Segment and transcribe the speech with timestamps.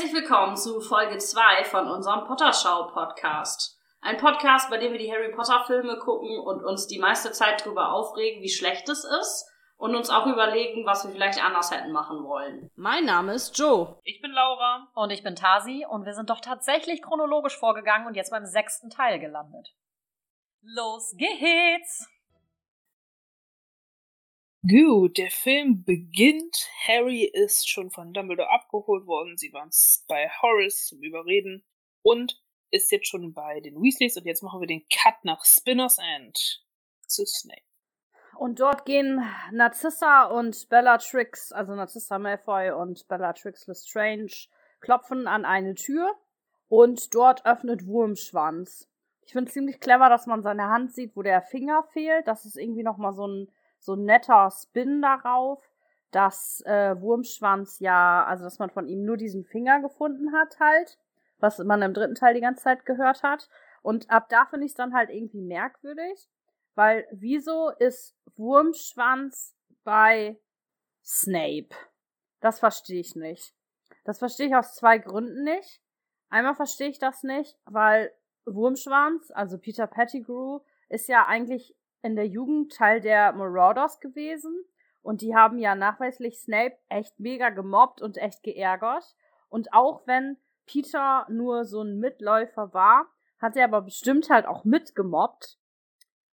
[0.00, 3.78] Herzlich willkommen zu Folge 2 von unserem Potterschau Podcast.
[4.00, 7.60] Ein Podcast, bei dem wir die Harry Potter Filme gucken und uns die meiste Zeit
[7.60, 11.92] darüber aufregen, wie schlecht es ist und uns auch überlegen, was wir vielleicht anders hätten
[11.92, 12.70] machen wollen.
[12.76, 13.98] Mein Name ist Joe.
[14.04, 14.88] Ich bin Laura.
[14.94, 18.88] Und ich bin Tasi und wir sind doch tatsächlich chronologisch vorgegangen und jetzt beim sechsten
[18.88, 19.68] Teil gelandet.
[20.62, 22.08] Los geht's!
[24.68, 26.68] Gut, der Film beginnt.
[26.86, 29.38] Harry ist schon von Dumbledore abgeholt worden.
[29.38, 29.70] Sie waren
[30.06, 31.64] bei Horace zum Überreden
[32.02, 32.38] und
[32.70, 34.18] ist jetzt schon bei den Weasleys.
[34.18, 36.62] Und jetzt machen wir den Cut nach Spinner's End
[37.06, 37.62] zu Snape.
[38.36, 44.48] Und dort gehen Narcissa und Bellatrix, also Narcissa Malfoy und Bellatrix Lestrange,
[44.80, 46.14] klopfen an eine Tür
[46.68, 48.90] und dort öffnet Wurmschwanz.
[49.22, 52.26] Ich finde ziemlich clever, dass man seine Hand sieht, wo der Finger fehlt.
[52.26, 55.62] Das ist irgendwie nochmal so ein so ein netter Spin darauf,
[56.10, 60.98] dass äh, Wurmschwanz ja, also dass man von ihm nur diesen Finger gefunden hat halt,
[61.38, 63.48] was man im dritten Teil die ganze Zeit gehört hat.
[63.82, 66.28] Und ab da finde ich es dann halt irgendwie merkwürdig,
[66.74, 70.38] weil wieso ist Wurmschwanz bei
[71.02, 71.74] Snape?
[72.40, 73.54] Das verstehe ich nicht.
[74.04, 75.80] Das verstehe ich aus zwei Gründen nicht.
[76.28, 78.12] Einmal verstehe ich das nicht, weil
[78.44, 84.64] Wurmschwanz, also Peter Pettigrew, ist ja eigentlich in der Jugend Teil der Marauders gewesen.
[85.02, 89.04] Und die haben ja nachweislich Snape echt mega gemobbt und echt geärgert.
[89.48, 93.06] Und auch wenn Peter nur so ein Mitläufer war,
[93.40, 95.58] hat er aber bestimmt halt auch mitgemobbt.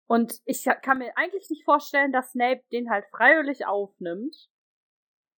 [0.07, 4.49] Und ich kann mir eigentlich nicht vorstellen, dass Snape den halt freiwillig aufnimmt.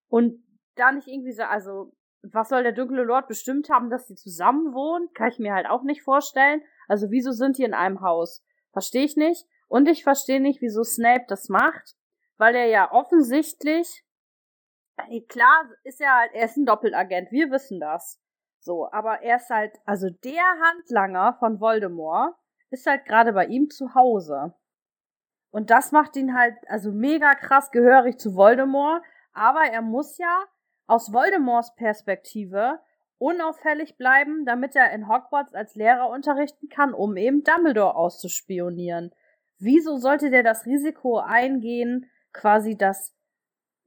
[0.09, 0.43] Und
[0.75, 1.93] da nicht irgendwie so, also,
[2.23, 5.09] was soll der dunkle Lord bestimmt haben, dass die zusammen wohnen?
[5.15, 6.63] Kann ich mir halt auch nicht vorstellen.
[6.87, 8.45] Also, wieso sind die in einem Haus?
[8.73, 9.47] Verstehe ich nicht.
[9.69, 11.95] Und ich verstehe nicht, wieso Snape das macht,
[12.39, 14.05] weil er ja offensichtlich,
[15.29, 18.21] klar ist er halt, er ist ein Doppelagent, wir wissen das.
[18.61, 22.35] So, aber er ist halt, also der Handlanger von Voldemort
[22.71, 24.55] ist halt gerade bei ihm zu Hause.
[25.51, 30.45] Und das macht ihn halt, also mega krass gehörig zu Voldemort, aber er muss ja
[30.87, 32.81] aus Voldemorts Perspektive
[33.19, 39.13] unauffällig bleiben, damit er in Hogwarts als Lehrer unterrichten kann, um eben Dumbledore auszuspionieren
[39.59, 43.15] wieso sollte der das Risiko eingehen, quasi, dass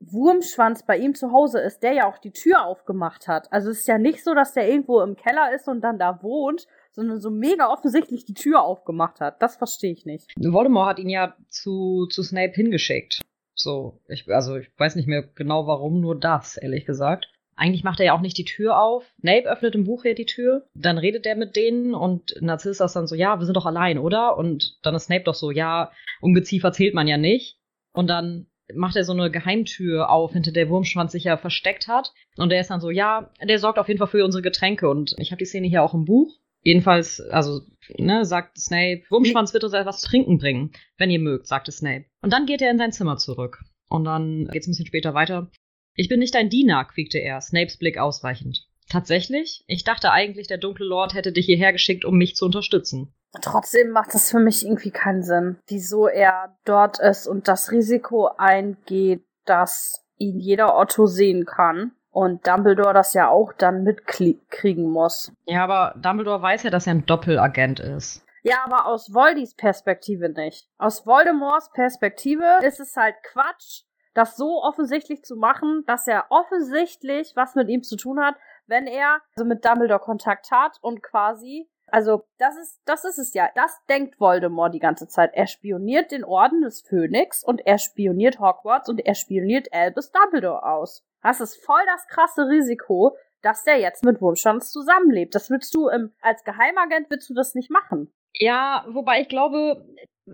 [0.01, 3.51] Wurmschwanz bei ihm zu Hause ist, der ja auch die Tür aufgemacht hat.
[3.53, 6.23] Also es ist ja nicht so, dass der irgendwo im Keller ist und dann da
[6.23, 9.41] wohnt, sondern so mega offensichtlich die Tür aufgemacht hat.
[9.41, 10.33] Das verstehe ich nicht.
[10.37, 13.21] Voldemort hat ihn ja zu, zu Snape hingeschickt.
[13.53, 17.27] So, ich, also ich weiß nicht mehr genau warum, nur das, ehrlich gesagt.
[17.55, 19.05] Eigentlich macht er ja auch nicht die Tür auf.
[19.19, 20.65] Snape öffnet im Buch ja die Tür.
[20.73, 23.97] Dann redet er mit denen und Narcissa ist dann so, ja, wir sind doch allein,
[23.97, 24.37] oder?
[24.37, 25.91] Und dann ist Snape doch so, ja,
[26.21, 27.57] Ungeziefer zählt man ja nicht.
[27.93, 32.13] Und dann macht er so eine Geheimtür auf, hinter der Wurmschwanz sich ja versteckt hat.
[32.37, 34.89] Und der ist dann so, ja, der sorgt auf jeden Fall für unsere Getränke.
[34.89, 36.37] Und ich habe die Szene hier auch im Buch.
[36.63, 37.61] Jedenfalls, also,
[37.97, 42.05] ne, sagt Snape, Wurmschwanz wird uns etwas zu trinken bringen, wenn ihr mögt, sagte Snape.
[42.21, 43.63] Und dann geht er in sein Zimmer zurück.
[43.89, 45.49] Und dann geht's ein bisschen später weiter.
[45.95, 48.67] Ich bin nicht dein Diener, quiekte er, Snapes Blick ausweichend.
[48.89, 49.63] Tatsächlich?
[49.67, 53.13] Ich dachte eigentlich, der dunkle Lord hätte dich hierher geschickt, um mich zu unterstützen.
[53.41, 58.29] Trotzdem macht das für mich irgendwie keinen Sinn, wieso er dort ist und das Risiko
[58.37, 61.91] eingeht, dass ihn jeder Otto sehen kann.
[62.09, 65.31] Und Dumbledore das ja auch dann mitkriegen muss.
[65.45, 68.25] Ja, aber Dumbledore weiß ja, dass er ein Doppelagent ist.
[68.43, 70.67] Ja, aber aus Voldis Perspektive nicht.
[70.77, 77.33] Aus Voldemorts Perspektive ist es halt Quatsch, das so offensichtlich zu machen, dass er offensichtlich
[77.35, 78.35] was mit ihm zu tun hat,
[78.67, 83.33] wenn er also mit Dumbledore Kontakt hat und quasi also, das ist, das ist es
[83.33, 83.49] ja.
[83.53, 85.31] Das denkt Voldemort die ganze Zeit.
[85.33, 90.63] Er spioniert den Orden des Phönix und er spioniert Hogwarts und er spioniert Albus Dumbledore
[90.63, 91.03] aus.
[91.21, 95.35] Das ist voll das krasse Risiko, dass der jetzt mit Wurmschwanz zusammenlebt.
[95.35, 98.11] Das willst du im, als Geheimagent willst du das nicht machen.
[98.33, 99.85] Ja, wobei ich glaube,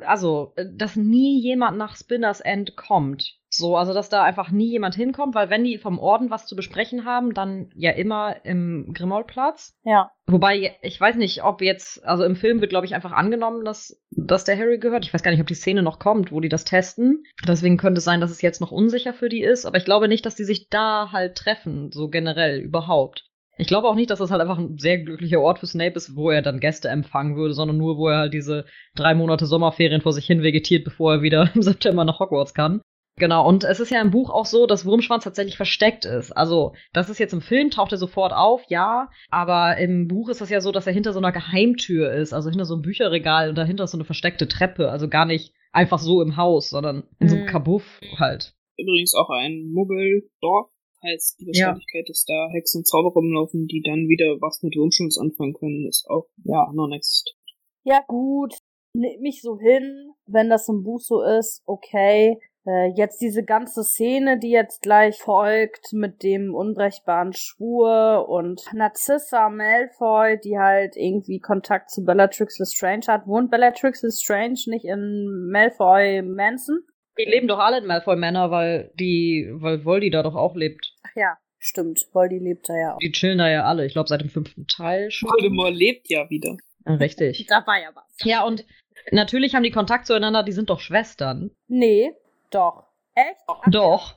[0.01, 3.39] also, dass nie jemand nach Spinners End kommt.
[3.57, 6.55] So, also dass da einfach nie jemand hinkommt, weil wenn die vom Orden was zu
[6.55, 9.75] besprechen haben, dann ja immer im Grimoldplatz.
[9.83, 10.11] Ja.
[10.27, 13.99] Wobei, ich weiß nicht, ob jetzt, also im Film wird, glaube ich, einfach angenommen, dass,
[14.11, 15.05] dass der Harry gehört.
[15.05, 17.23] Ich weiß gar nicht, ob die Szene noch kommt, wo die das testen.
[17.47, 19.65] Deswegen könnte es sein, dass es jetzt noch unsicher für die ist.
[19.65, 23.27] Aber ich glaube nicht, dass die sich da halt treffen, so generell überhaupt.
[23.57, 26.15] Ich glaube auch nicht, dass das halt einfach ein sehr glücklicher Ort für Snape ist,
[26.15, 28.65] wo er dann Gäste empfangen würde, sondern nur, wo er halt diese
[28.95, 32.81] drei Monate Sommerferien vor sich hin vegetiert, bevor er wieder im September nach Hogwarts kann.
[33.19, 36.31] Genau, und es ist ja im Buch auch so, dass Wurmschwanz tatsächlich versteckt ist.
[36.31, 40.41] Also, das ist jetzt im Film, taucht er sofort auf, ja, aber im Buch ist
[40.41, 43.49] es ja so, dass er hinter so einer Geheimtür ist, also hinter so einem Bücherregal
[43.49, 47.03] und dahinter ist so eine versteckte Treppe, also gar nicht einfach so im Haus, sondern
[47.19, 47.49] in so einem mhm.
[47.49, 48.53] Kabuff halt.
[48.77, 50.69] Übrigens auch ein Muggeldorf,
[51.03, 52.11] Heißt, die Wahrscheinlichkeit, ja.
[52.11, 56.07] dass da Hexen und Zauberer rumlaufen, die dann wieder was mit Wurmschutz anfangen können, ist
[56.09, 57.37] auch, ja, non-existent.
[57.83, 58.55] Ja, gut.
[58.93, 62.39] Nimm mich so hin, wenn das im Buch so ist, okay.
[62.67, 69.49] Äh, jetzt diese ganze Szene, die jetzt gleich folgt mit dem unbrechbaren Schwur und Narcissa
[69.49, 73.25] Malfoy, die halt irgendwie Kontakt zu Bellatrix Lestrange hat.
[73.25, 76.81] Wohnt Bellatrix Lestrange nicht in Malfoy Manson?
[77.17, 80.93] Die leben doch alle in Malfoy Manor, weil die, weil Voldy da doch auch lebt.
[81.03, 82.05] Ach ja, stimmt.
[82.11, 82.99] Voldy lebt da ja auch.
[82.99, 83.85] Die chillen da ja alle.
[83.85, 85.29] Ich glaube seit dem fünften Teil schon.
[85.29, 86.57] Voldemort lebt ja wieder.
[86.85, 87.45] Richtig.
[87.47, 88.03] da war ja was.
[88.23, 88.65] Ja, und
[89.11, 91.51] natürlich haben die Kontakt zueinander, die sind doch Schwestern.
[91.67, 92.13] Nee,
[92.51, 92.85] doch.
[93.15, 93.41] Echt?
[93.47, 94.15] Ach, doch.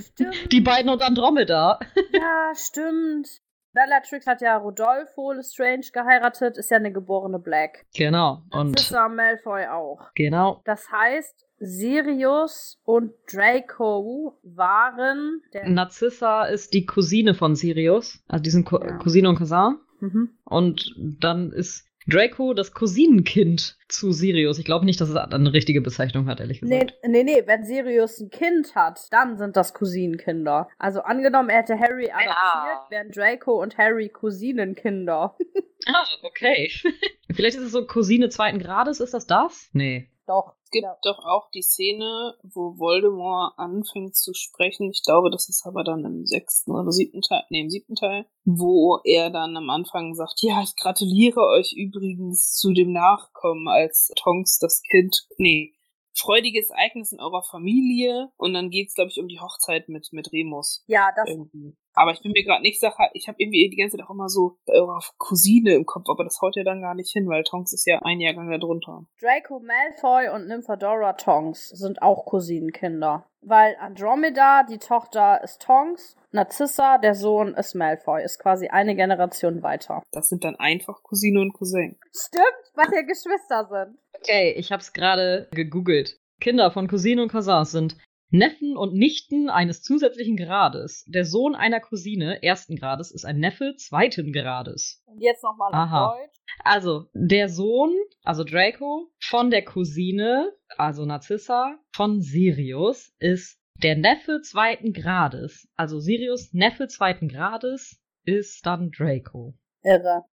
[0.00, 0.52] stimmt.
[0.52, 1.78] Die beiden und Andromeda.
[2.12, 3.28] Ja, stimmt.
[3.72, 7.86] Bellatrix hat ja Rodolfo Lestrange geheiratet, ist ja eine geborene Black.
[7.94, 8.42] Genau.
[8.50, 10.00] Und Narcissa Malfoy auch.
[10.16, 10.60] genau.
[10.64, 15.68] Das heißt, Sirius und Draco waren der.
[15.68, 18.18] Narcissa ist die Cousine von Sirius.
[18.26, 18.96] Also die sind Co Ja.
[18.98, 19.78] Cousine und Cousin.
[20.00, 20.30] Mhm.
[20.44, 24.58] Und dann ist Draco das Cousinenkind zu Sirius.
[24.58, 26.98] Ich glaube nicht, dass es eine richtige Bezeichnung hat, ehrlich Nee, gesagt.
[27.06, 30.68] nee, nee, wenn Sirius ein Kind hat, dann sind das Cousinenkinder.
[30.78, 35.36] Also angenommen, er hätte Harry adoptiert, wären Draco und Harry Cousinenkinder.
[35.86, 36.70] Ah, okay.
[37.34, 39.70] Vielleicht ist es so Cousine zweiten Grades, ist das das?
[39.72, 40.10] Nee.
[40.26, 40.52] Doch.
[40.70, 40.96] Es gibt Ja.
[41.02, 44.88] doch auch die Szene, wo Voldemort anfängt zu sprechen.
[44.92, 48.24] Ich glaube, das ist aber dann im sechsten oder siebten Teil, nee, im siebten Teil,
[48.44, 54.12] wo er dann am Anfang sagt, ja, ich gratuliere euch übrigens zu dem Nachkommen als
[54.14, 55.74] Tonks das Kind, nee,
[56.20, 58.30] freudiges Ereignis in eurer Familie.
[58.36, 60.84] Und dann geht's, glaube ich, um die Hochzeit mit, mit Remus.
[60.86, 61.28] Ja, das.
[61.28, 61.76] Irgendwie.
[61.94, 64.28] Aber ich bin mir gerade nicht sicher, ich habe irgendwie die ganze Zeit auch immer
[64.28, 67.72] so eure Cousine im Kopf, aber das haut ja dann gar nicht hin, weil Tonks
[67.72, 69.04] ist ja ein Jahrgang darunter.
[69.20, 73.26] Draco Malfoy und Nymphadora Tonks sind auch Cousinenkinder.
[73.42, 76.14] Weil Andromeda, die Tochter, ist Tonks.
[76.30, 78.22] Narcissa, der Sohn, ist Malfoy.
[78.22, 80.02] Ist quasi eine Generation weiter.
[80.12, 81.98] Das sind dann einfach Cousine und Cousin.
[82.14, 82.44] Stimmt,
[82.80, 83.98] weil ihr Geschwister sind.
[84.14, 86.18] Okay, ich habe es gerade gegoogelt.
[86.40, 87.96] Kinder von Cousinen und Cousins sind
[88.30, 91.04] Neffen und Nichten eines zusätzlichen Grades.
[91.08, 95.02] Der Sohn einer Cousine ersten Grades ist ein Neffe zweiten Grades.
[95.06, 96.14] Und jetzt nochmal auf Aha.
[96.14, 96.36] Deutsch.
[96.64, 97.92] Also, der Sohn,
[98.22, 105.68] also Draco, von der Cousine, also Narcissa, von Sirius, ist der Neffe zweiten Grades.
[105.76, 109.54] Also Sirius, Neffe zweiten Grades, ist dann Draco.
[109.82, 110.24] Irre.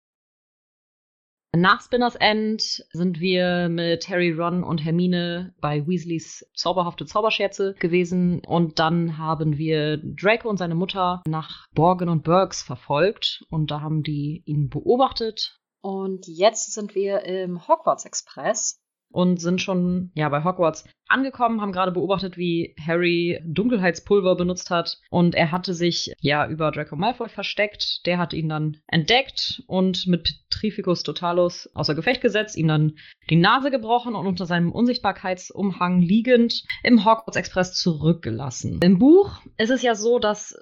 [1.55, 2.61] Nach Spinners End
[2.91, 8.41] sind wir mit Harry, Ron und Hermine bei Weasleys zauberhafte Zauberscherze gewesen.
[8.45, 13.45] Und dann haben wir Draco und seine Mutter nach Borgen und Burgs verfolgt.
[13.49, 15.59] Und da haben die ihn beobachtet.
[15.81, 18.81] Und jetzt sind wir im Hogwarts Express.
[19.09, 24.99] Und sind schon ja bei Hogwarts angekommen, haben gerade beobachtet, wie Harry Dunkelheitspulver benutzt hat
[25.09, 28.05] und er hatte sich ja über Draco Malfoy versteckt.
[28.05, 32.93] Der hat ihn dann entdeckt und mit Petrificus Totalus außer Gefecht gesetzt, ihm dann
[33.29, 38.79] die Nase gebrochen und unter seinem Unsichtbarkeitsumhang liegend im Hogwarts Express zurückgelassen.
[38.81, 40.55] Im Buch ist es ja so, dass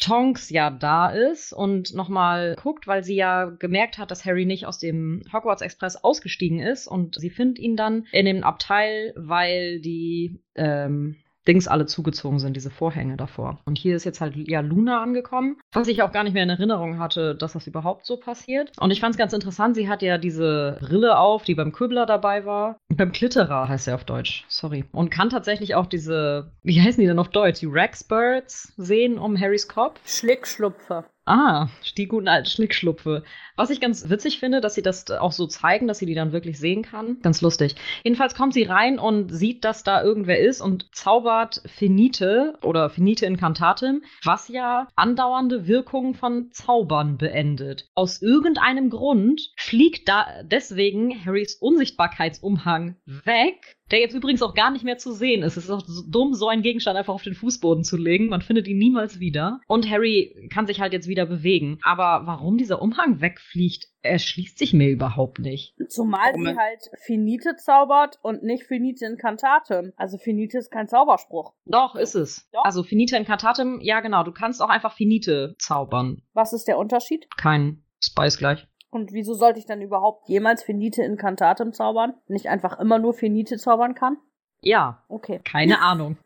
[0.00, 4.66] Tonks ja da ist und nochmal guckt, weil sie ja gemerkt hat, dass Harry nicht
[4.66, 9.80] aus dem Hogwarts Express ausgestiegen ist und sie findet ihn dann in dem Abteil, weil
[9.80, 11.16] die ähm,
[11.46, 13.58] Dings alle zugezogen sind, diese Vorhänge davor.
[13.64, 16.50] Und hier ist jetzt halt ja Luna angekommen, was ich auch gar nicht mehr in
[16.50, 18.72] Erinnerung hatte, dass das überhaupt so passiert.
[18.78, 22.06] Und ich fand es ganz interessant, sie hat ja diese Brille auf, die beim Kübler
[22.06, 22.76] dabei war.
[22.88, 24.84] Beim Klitterer heißt er auf Deutsch, sorry.
[24.92, 27.60] Und kann tatsächlich auch diese, wie heißen die denn auf Deutsch?
[27.60, 30.00] Die Rexbirds sehen um Harrys Kopf.
[30.04, 31.04] Schlickschlupfe.
[31.30, 33.22] Ah, die guten alten Schlickschlupfe.
[33.54, 36.32] Was ich ganz witzig finde, dass sie das auch so zeigen, dass sie die dann
[36.32, 37.20] wirklich sehen kann.
[37.22, 37.76] Ganz lustig.
[38.02, 43.26] Jedenfalls kommt sie rein und sieht, dass da irgendwer ist und zaubert Finite oder Finite
[43.26, 47.86] Incantatem, was ja andauernde Wirkungen von Zaubern beendet.
[47.94, 54.84] Aus irgendeinem Grund fliegt da deswegen Harrys Unsichtbarkeitsumhang weg, der jetzt übrigens auch gar nicht
[54.84, 55.56] mehr zu sehen ist.
[55.56, 58.28] Es ist auch so dumm, so einen Gegenstand einfach auf den Fußboden zu legen.
[58.28, 59.60] Man findet ihn niemals wieder.
[59.66, 61.78] Und Harry kann sich halt jetzt wieder bewegen.
[61.82, 65.74] Aber warum dieser Umhang wegfliegt, erschließt sich mir überhaupt nicht.
[65.88, 69.92] Zumal sie halt Finite zaubert und nicht Finite Incantatem.
[69.96, 71.52] Also Finite ist kein Zauberspruch.
[71.66, 72.48] Doch, ist es.
[72.52, 72.64] Doch.
[72.64, 76.22] Also Finite Incantatem, ja genau, du kannst auch einfach Finite zaubern.
[76.32, 77.26] Was ist der Unterschied?
[77.36, 78.66] Kein Spice gleich.
[78.90, 82.14] Und wieso sollte ich dann überhaupt jemals Finite Incantatem zaubern?
[82.26, 84.16] Wenn ich einfach immer nur Finite zaubern kann?
[84.62, 85.40] Ja, Okay.
[85.44, 86.16] keine Ahnung.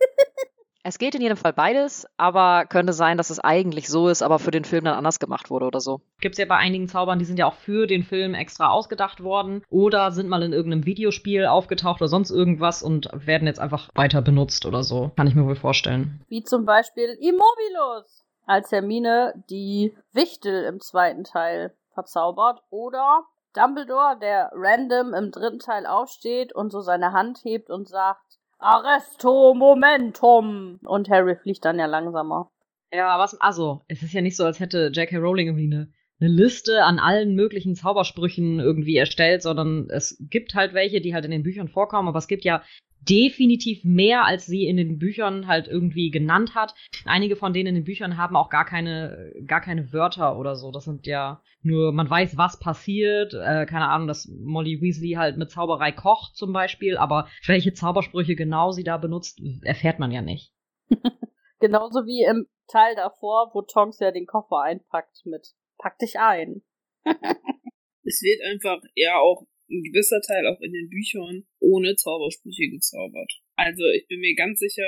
[0.86, 4.38] Es geht in jedem Fall beides, aber könnte sein, dass es eigentlich so ist, aber
[4.38, 6.02] für den Film dann anders gemacht wurde oder so.
[6.20, 9.22] Gibt es ja bei einigen Zaubern, die sind ja auch für den Film extra ausgedacht
[9.22, 13.88] worden oder sind mal in irgendeinem Videospiel aufgetaucht oder sonst irgendwas und werden jetzt einfach
[13.94, 15.10] weiter benutzt oder so.
[15.16, 16.20] Kann ich mir wohl vorstellen.
[16.28, 23.24] Wie zum Beispiel Immobilus als Hermine die Wichtel im zweiten Teil verzaubert oder
[23.54, 29.54] Dumbledore, der random im dritten Teil aufsteht und so seine Hand hebt und sagt Arresto
[29.54, 32.50] Momentum und Harry fliegt dann ja langsamer.
[32.92, 35.18] Ja, was also, es ist ja nicht so, als hätte J.K.
[35.18, 40.74] Rowling irgendwie eine, eine Liste an allen möglichen Zaubersprüchen irgendwie erstellt, sondern es gibt halt
[40.74, 42.62] welche, die halt in den Büchern vorkommen, aber es gibt ja
[43.08, 46.74] definitiv mehr, als sie in den Büchern halt irgendwie genannt hat.
[47.04, 50.70] Einige von denen in den Büchern haben auch gar keine, gar keine Wörter oder so.
[50.70, 53.34] Das sind ja nur, man weiß, was passiert.
[53.34, 58.34] Äh, keine Ahnung, dass Molly Weasley halt mit Zauberei kocht zum Beispiel, aber welche Zaubersprüche
[58.34, 60.52] genau sie da benutzt, erfährt man ja nicht.
[61.60, 66.62] Genauso wie im Teil davor, wo Tonks ja den Koffer einpackt mit Pack dich ein.
[67.04, 73.32] es wird einfach eher auch ein gewisser Teil auch in den Büchern ohne Zaubersprüche gezaubert.
[73.56, 74.86] Also ich bin mir ganz sicher,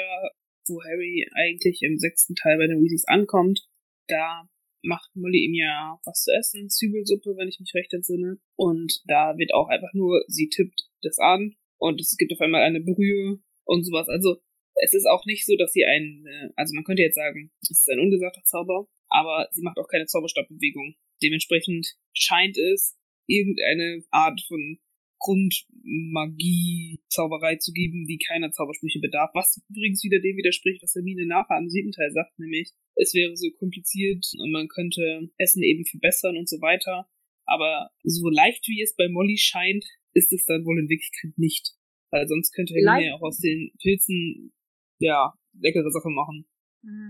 [0.68, 3.66] wo Harry eigentlich im sechsten Teil bei den Weasleys ankommt,
[4.09, 4.49] da
[4.83, 8.38] macht Molly ihm ja was zu essen, Zwiebelsuppe, wenn ich mich recht entsinne.
[8.56, 12.62] Und da wird auch einfach nur, sie tippt das an und es gibt auf einmal
[12.62, 14.09] eine Brühe und sowas.
[14.09, 14.37] Also
[14.76, 17.71] es ist auch nicht so, dass sie ein, äh, also man könnte jetzt sagen, es
[17.71, 20.95] ist ein ungesagter Zauber, aber sie macht auch keine Zauberstabbewegung.
[21.23, 24.78] Dementsprechend scheint es, irgendeine Art von
[25.18, 29.30] Grundmagie, Zauberei zu geben, die keiner Zaubersprüche bedarf.
[29.35, 33.37] Was übrigens wieder dem widerspricht, was Hermine nachher am siebten Teil sagt, nämlich, es wäre
[33.37, 37.09] so kompliziert und man könnte Essen eben verbessern und so weiter.
[37.47, 41.75] Aber so leicht wie es bei Molly scheint, ist es dann wohl in Wirklichkeit nicht.
[42.11, 44.52] Weil sonst könnte Hermine ja auch aus den Pilzen,
[44.99, 46.47] ja, leckere Sachen machen.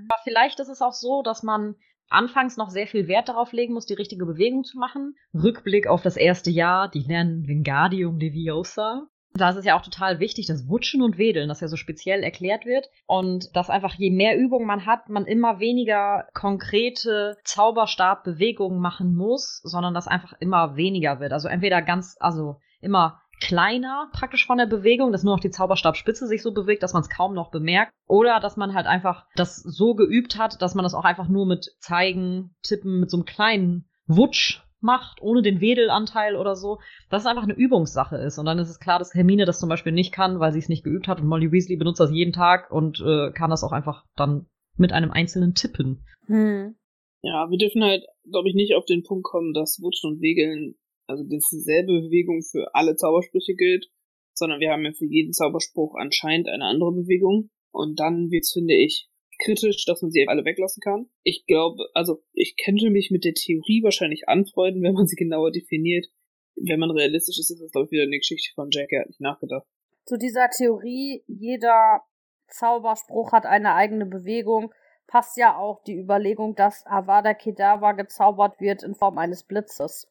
[0.08, 1.76] Aber vielleicht ist es auch so, dass man
[2.08, 5.16] anfangs noch sehr viel Wert darauf legen muss, die richtige Bewegung zu machen.
[5.34, 9.08] Rückblick auf das erste Jahr, die lernen Wingardium Leviosa.
[9.34, 12.22] Da ist es ja auch total wichtig, das Wutschen und Wedeln, das ja so speziell
[12.22, 12.88] erklärt wird.
[13.06, 19.60] Und dass einfach je mehr Übung man hat, man immer weniger konkrete Zauberstabbewegungen machen muss,
[19.62, 21.32] sondern das einfach immer weniger wird.
[21.32, 26.26] Also entweder ganz, also immer kleiner praktisch von der Bewegung, dass nur noch die Zauberstabspitze
[26.26, 27.92] sich so bewegt, dass man es kaum noch bemerkt.
[28.06, 31.46] Oder dass man halt einfach das so geübt hat, dass man das auch einfach nur
[31.46, 36.78] mit Zeigen, Tippen, mit so einem kleinen Wutsch macht, ohne den Wedelanteil oder so,
[37.10, 38.38] dass es einfach eine Übungssache ist.
[38.38, 40.68] Und dann ist es klar, dass Hermine das zum Beispiel nicht kann, weil sie es
[40.68, 43.72] nicht geübt hat und Molly Weasley benutzt das jeden Tag und äh, kann das auch
[43.72, 46.04] einfach dann mit einem einzelnen Tippen.
[46.26, 46.76] Hm.
[47.22, 50.76] Ja, wir dürfen halt, glaube ich, nicht auf den Punkt kommen, dass Wutschen und Wegeln
[51.06, 53.90] also dass dieselbe Bewegung für alle Zaubersprüche gilt,
[54.34, 57.50] sondern wir haben ja für jeden Zauberspruch anscheinend eine andere Bewegung.
[57.72, 59.08] Und dann wird's, finde ich,
[59.42, 61.08] kritisch, dass man sie alle weglassen kann.
[61.22, 65.52] Ich glaube, also ich könnte mich mit der Theorie wahrscheinlich anfreunden, wenn man sie genauer
[65.52, 66.06] definiert.
[66.54, 69.08] Wenn man realistisch ist, ist das, glaube ich, wieder eine Geschichte von Jack, er hat
[69.08, 69.66] nicht nachgedacht.
[70.06, 72.02] Zu dieser Theorie, jeder
[72.48, 74.72] Zauberspruch hat eine eigene Bewegung,
[75.06, 80.08] passt ja auch die Überlegung, dass Avada Kedavra gezaubert wird in Form eines Blitzes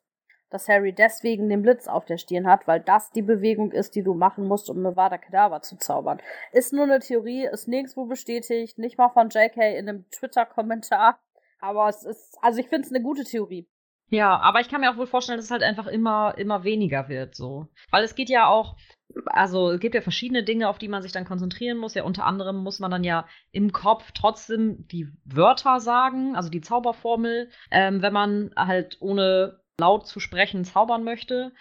[0.55, 4.03] dass Harry deswegen den Blitz auf der Stirn hat, weil das die Bewegung ist, die
[4.03, 6.21] du machen musst, um Nevada Kedavra zu zaubern.
[6.53, 11.19] Ist nur eine Theorie, ist nirgendwo bestätigt, nicht mal von JK in einem Twitter-Kommentar.
[11.59, 13.67] Aber es ist, also ich finde es eine gute Theorie.
[14.09, 17.09] Ja, aber ich kann mir auch wohl vorstellen, dass es halt einfach immer, immer weniger
[17.09, 17.67] wird, so.
[17.91, 18.77] Weil es geht ja auch,
[19.25, 21.95] also es gibt ja verschiedene Dinge, auf die man sich dann konzentrieren muss.
[21.95, 26.61] Ja, unter anderem muss man dann ja im Kopf trotzdem die Wörter sagen, also die
[26.61, 31.53] Zauberformel, ähm, wenn man halt ohne laut zu sprechen zaubern möchte.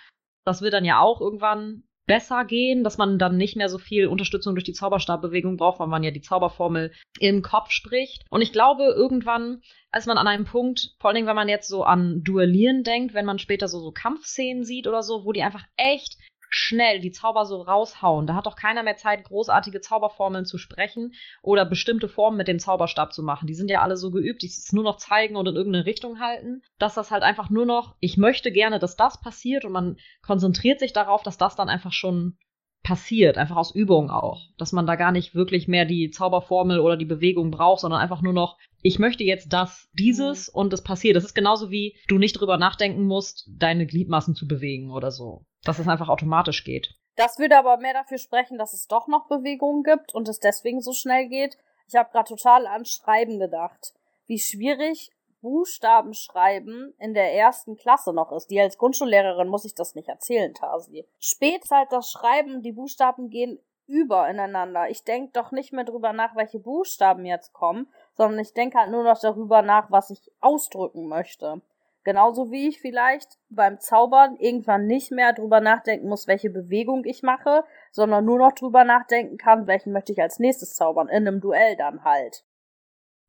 [0.44, 4.08] Das wird dann ja auch irgendwann besser gehen, dass man dann nicht mehr so viel
[4.08, 8.24] Unterstützung durch die Zauberstabbewegung braucht, weil man ja die Zauberformel im Kopf spricht.
[8.28, 11.68] Und ich glaube, irgendwann, als man an einem Punkt, vor allen Dingen, wenn man jetzt
[11.68, 15.42] so an Duellieren denkt, wenn man später so, so Kampfszenen sieht oder so, wo die
[15.42, 16.18] einfach echt
[16.56, 18.28] schnell die Zauber so raushauen.
[18.28, 22.60] Da hat doch keiner mehr Zeit, großartige Zauberformeln zu sprechen oder bestimmte Formen mit dem
[22.60, 23.48] Zauberstab zu machen.
[23.48, 26.20] Die sind ja alle so geübt, die es nur noch zeigen und in irgendeine Richtung
[26.20, 29.96] halten, dass das halt einfach nur noch, ich möchte gerne, dass das passiert und man
[30.22, 32.38] konzentriert sich darauf, dass das dann einfach schon
[32.84, 34.42] passiert, einfach aus Übung auch.
[34.58, 38.22] Dass man da gar nicht wirklich mehr die Zauberformel oder die Bewegung braucht, sondern einfach
[38.22, 40.58] nur noch, ich möchte jetzt das, dieses mhm.
[40.60, 41.16] und es passiert.
[41.16, 45.46] Das ist genauso wie du nicht drüber nachdenken musst, deine Gliedmaßen zu bewegen oder so.
[45.64, 46.94] Dass es einfach automatisch geht.
[47.16, 50.80] Das würde aber mehr dafür sprechen, dass es doch noch Bewegungen gibt und es deswegen
[50.80, 51.56] so schnell geht.
[51.88, 53.94] Ich habe gerade total an Schreiben gedacht.
[54.26, 55.10] Wie schwierig
[55.44, 58.50] Buchstaben schreiben in der ersten Klasse noch ist.
[58.50, 61.06] Die als Grundschullehrerin muss ich das nicht erzählen, Tasi.
[61.20, 64.88] Spät halt das Schreiben, die Buchstaben gehen über ineinander.
[64.88, 68.90] Ich denke doch nicht mehr drüber nach, welche Buchstaben jetzt kommen, sondern ich denke halt
[68.90, 71.60] nur noch darüber nach, was ich ausdrücken möchte.
[72.04, 77.22] Genauso wie ich vielleicht beim Zaubern irgendwann nicht mehr drüber nachdenken muss, welche Bewegung ich
[77.22, 81.42] mache, sondern nur noch drüber nachdenken kann, welchen möchte ich als nächstes zaubern, in einem
[81.42, 82.44] Duell dann halt.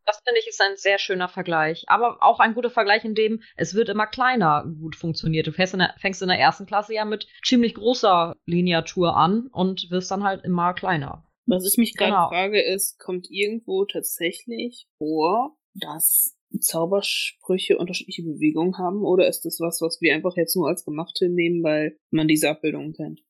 [0.06, 1.84] Das finde ich ist ein sehr schöner Vergleich.
[1.88, 5.48] Aber auch ein guter Vergleich, in dem es wird immer kleiner gut funktioniert.
[5.48, 9.48] Du fängst in, der, fängst in der ersten Klasse ja mit ziemlich großer Lineatur an
[9.52, 11.26] und wirst dann halt immer kleiner.
[11.48, 12.30] Was ich mich gerade Genau.
[12.30, 19.04] frage, ist, kommt irgendwo tatsächlich vor, dass Zaubersprüche unterschiedliche Bewegungen haben?
[19.04, 22.50] Oder ist das was, was wir einfach jetzt nur als gemacht hinnehmen, weil man diese
[22.50, 23.22] Abbildungen kennt?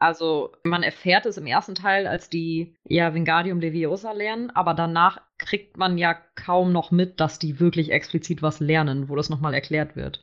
[0.00, 5.20] Also man erfährt es im ersten Teil, als die ja Wingardium Leviosa lernen, aber danach
[5.38, 9.54] kriegt man ja kaum noch mit, dass die wirklich explizit was lernen, wo das nochmal
[9.54, 10.22] erklärt wird.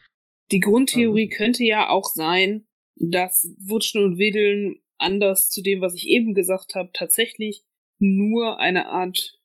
[0.52, 2.66] Die Grundtheorie könnte ja auch sein,
[2.96, 7.64] dass Wutschen und Wedeln anders zu dem, was ich eben gesagt habe, tatsächlich
[8.00, 9.40] nur eine Art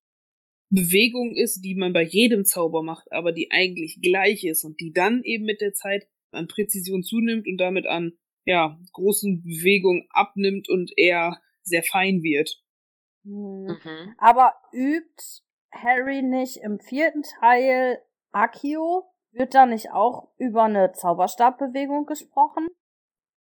[0.72, 4.92] Bewegung ist, die man bei jedem Zauber macht, aber die eigentlich gleich ist und die
[4.92, 8.12] dann eben mit der Zeit an Präzision zunimmt und damit an
[8.50, 12.60] ja, großen Bewegungen abnimmt und eher sehr fein wird.
[13.22, 13.78] Hm.
[14.18, 15.22] Aber übt
[15.70, 18.02] Harry nicht im vierten Teil
[18.32, 19.04] Akio?
[19.30, 22.66] Wird da nicht auch über eine Zauberstabbewegung gesprochen?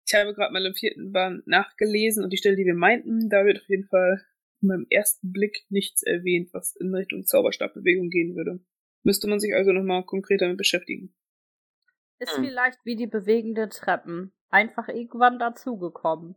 [0.06, 3.46] Ich habe gerade mal im vierten Band nachgelesen und die Stelle, die wir meinten, da
[3.46, 4.20] wird auf jeden Fall
[4.60, 8.60] in meinem ersten Blick nichts erwähnt, was in Richtung Zauberstabbewegung gehen würde.
[9.04, 11.14] Müsste man sich also nochmal konkret damit beschäftigen.
[12.18, 12.44] Ist Hm.
[12.44, 14.32] vielleicht wie die bewegende Treppen.
[14.50, 16.36] Einfach irgendwann dazugekommen.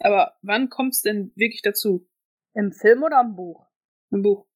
[0.00, 2.06] Aber wann kommt's denn wirklich dazu?
[2.54, 3.66] Im Film oder im Buch?
[4.10, 4.46] Im Buch.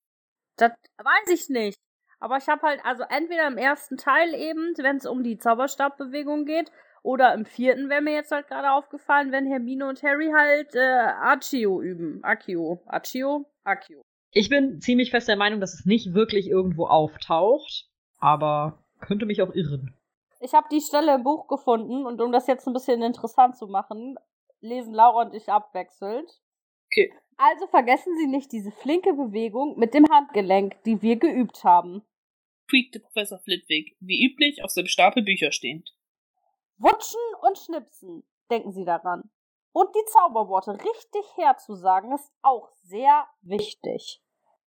[0.56, 1.78] Das weiß ich nicht.
[2.20, 6.44] Aber ich habe halt, also entweder im ersten Teil eben, wenn es um die Zauberstabbewegung
[6.44, 6.72] geht,
[7.04, 10.80] oder im vierten wäre mir jetzt halt gerade aufgefallen, wenn Hermine und Harry halt äh,
[10.80, 12.22] Accio üben.
[12.24, 12.82] Accio.
[12.86, 13.46] Accio?
[13.62, 14.02] Accio.
[14.32, 19.40] Ich bin ziemlich fest der Meinung, dass es nicht wirklich irgendwo auftaucht, aber könnte mich
[19.42, 19.94] auch irren.
[20.40, 23.66] Ich habe die Stelle im Buch gefunden und um das jetzt ein bisschen interessant zu
[23.66, 24.16] machen,
[24.60, 26.30] lesen Laura und ich abwechselnd.
[26.86, 27.12] Okay.
[27.36, 32.02] Also vergessen Sie nicht diese flinke Bewegung mit dem Handgelenk, die wir geübt haben.
[32.68, 35.94] Quiekte Professor Flitwick, wie üblich auf seinem Stapel Bücher stehend.
[36.76, 39.30] Wutschen und schnipsen, denken Sie daran.
[39.72, 44.22] Und die Zauberworte richtig herzusagen ist auch sehr wichtig.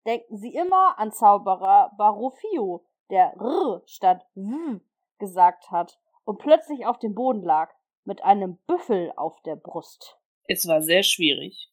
[0.06, 4.80] Denken Sie immer an Zauberer Barofio, der R statt W
[5.22, 7.72] gesagt hat und plötzlich auf dem Boden lag,
[8.04, 10.18] mit einem Büffel auf der Brust.
[10.48, 11.70] Es war sehr schwierig.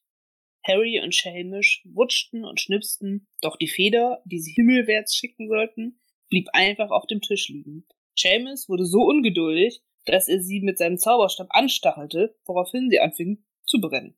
[0.65, 6.47] Harry und Seamus wutschten und schnipsten, doch die Feder, die sie himmelwärts schicken sollten, blieb
[6.53, 7.85] einfach auf dem Tisch liegen.
[8.15, 13.81] Seamus wurde so ungeduldig, dass er sie mit seinem Zauberstab anstachelte, woraufhin sie anfing zu
[13.81, 14.17] brennen.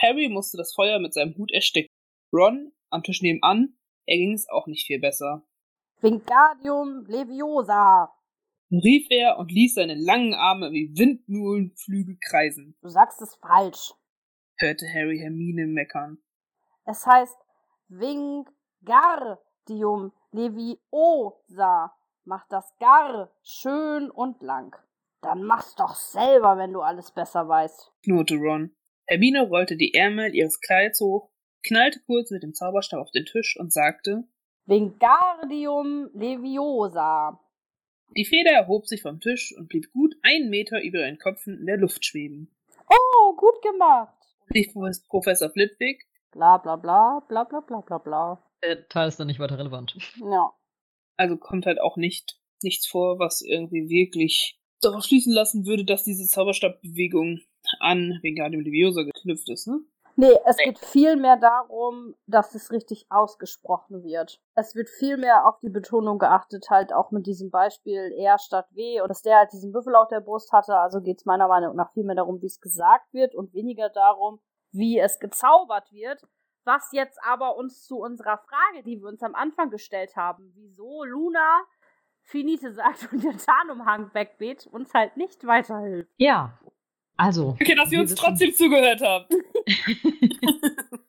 [0.00, 1.88] Harry musste das Feuer mit seinem Hut ersticken.
[2.32, 5.46] Ron, am Tisch nebenan, erging es auch nicht viel besser.
[6.00, 8.12] Wingardium Leviosa.
[8.78, 13.92] Rief er und ließ seine langen Arme wie Windmühlenflügel kreisen, Du sagst es falsch.
[14.56, 16.18] hörte Harry Hermine meckern.
[16.84, 17.36] Es heißt
[17.88, 21.94] Wingardium Leviosa.
[22.24, 24.76] Mach das Gar schön und lang.
[25.20, 27.92] Dann mach's doch selber, wenn du alles besser weißt.
[28.04, 28.74] knurrte Ron.
[29.06, 31.30] Hermine rollte die Ärmel ihres Kleids hoch,
[31.64, 34.24] knallte kurz mit dem Zauberstab auf den Tisch und sagte,
[34.66, 37.38] Wingardium Leviosa.
[38.16, 41.66] Die Feder erhob sich vom Tisch und blieb gut einen Meter über ihren Köpfen in
[41.66, 42.50] der Luft schweben.
[42.88, 44.14] Oh, gut gemacht.
[44.54, 44.72] rief
[45.08, 48.42] Professor Flitwick, Bla bla bla bla bla bla bla bla.
[48.64, 49.96] Der Teil ist dann nicht weiter relevant.
[50.18, 50.50] Ja.
[51.16, 56.04] also kommt halt auch nicht nichts vor, was irgendwie wirklich darauf schließen lassen würde, dass
[56.04, 57.40] diese Zauberstabbewegung
[57.80, 59.80] an Wingardium Leviosa geknüpft ist, ne?
[60.16, 60.64] Nee, es Nee.
[60.64, 64.40] geht viel mehr darum, dass es richtig ausgesprochen wird.
[64.54, 68.66] Es wird viel mehr auf die Betonung geachtet, halt auch mit diesem Beispiel R statt
[68.72, 70.76] W und dass der halt diesen Büffel auf der Brust hatte.
[70.76, 73.88] Also geht es meiner Meinung nach viel mehr darum, wie es gesagt wird und weniger
[73.88, 76.22] darum, wie es gezaubert wird.
[76.64, 81.02] Was jetzt aber uns zu unserer Frage, die wir uns am Anfang gestellt haben, wieso
[81.04, 81.62] Luna
[82.24, 86.12] Finite sagt und der Tarnumhang wegweht, uns halt nicht weiterhilft.
[86.18, 86.56] Ja,
[87.16, 87.56] also.
[87.60, 89.32] Okay, dass ihr wir uns wissen- trotzdem zugehört habt.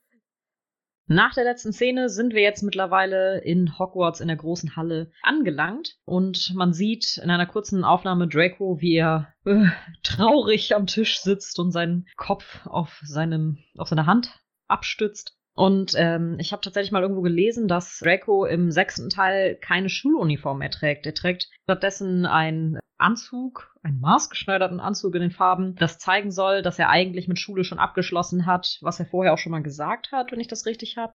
[1.05, 5.97] Nach der letzten Szene sind wir jetzt mittlerweile in Hogwarts in der großen Halle angelangt
[6.05, 9.65] und man sieht in einer kurzen Aufnahme Draco, wie er äh,
[10.01, 14.39] traurig am Tisch sitzt und seinen Kopf auf seinem auf seiner Hand
[14.69, 15.37] abstützt.
[15.55, 20.59] Und ähm, ich habe tatsächlich mal irgendwo gelesen, dass Draco im sechsten Teil keine Schuluniform
[20.59, 21.05] mehr trägt.
[21.05, 26.79] Er trägt stattdessen einen Anzug, einen maßgeschneiderten Anzug in den Farben, das zeigen soll, dass
[26.79, 30.31] er eigentlich mit Schule schon abgeschlossen hat, was er vorher auch schon mal gesagt hat,
[30.31, 31.13] wenn ich das richtig habe.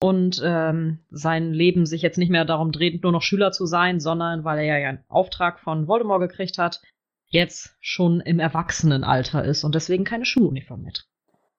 [0.00, 4.00] Und ähm, sein Leben sich jetzt nicht mehr darum dreht, nur noch Schüler zu sein,
[4.00, 6.80] sondern weil er ja einen Auftrag von Voldemort gekriegt hat,
[7.26, 11.08] jetzt schon im Erwachsenenalter ist und deswegen keine Schuluniform mehr trägt.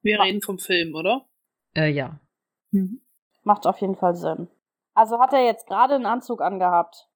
[0.02, 1.29] Wir reden vom Film, oder?
[1.76, 2.20] Äh, ja.
[2.72, 3.02] Mhm.
[3.44, 4.48] Macht auf jeden Fall Sinn.
[4.94, 7.08] Also hat er jetzt gerade einen Anzug angehabt.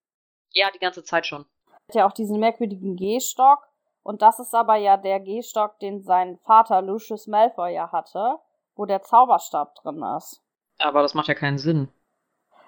[0.51, 1.45] Ja, die ganze Zeit schon.
[1.87, 3.67] Hat ja auch diesen merkwürdigen Gehstock.
[4.03, 8.37] Und das ist aber ja der Gehstock, den sein Vater Lucius Malfoy ja hatte,
[8.75, 10.41] wo der Zauberstab drin ist.
[10.79, 11.87] Aber das macht ja keinen Sinn.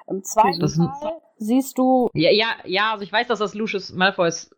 [0.08, 3.91] Im zweiten Das- Teil siehst du, Ja, ja, ja, also ich weiß, dass das Lucius
[3.91, 4.56] Malfoys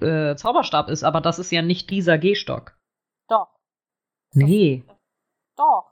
[0.00, 2.76] äh, Zauberstab ist, aber das ist ja nicht dieser Gehstock.
[3.28, 3.48] doch,
[4.32, 4.84] Nee.
[5.56, 5.86] doch,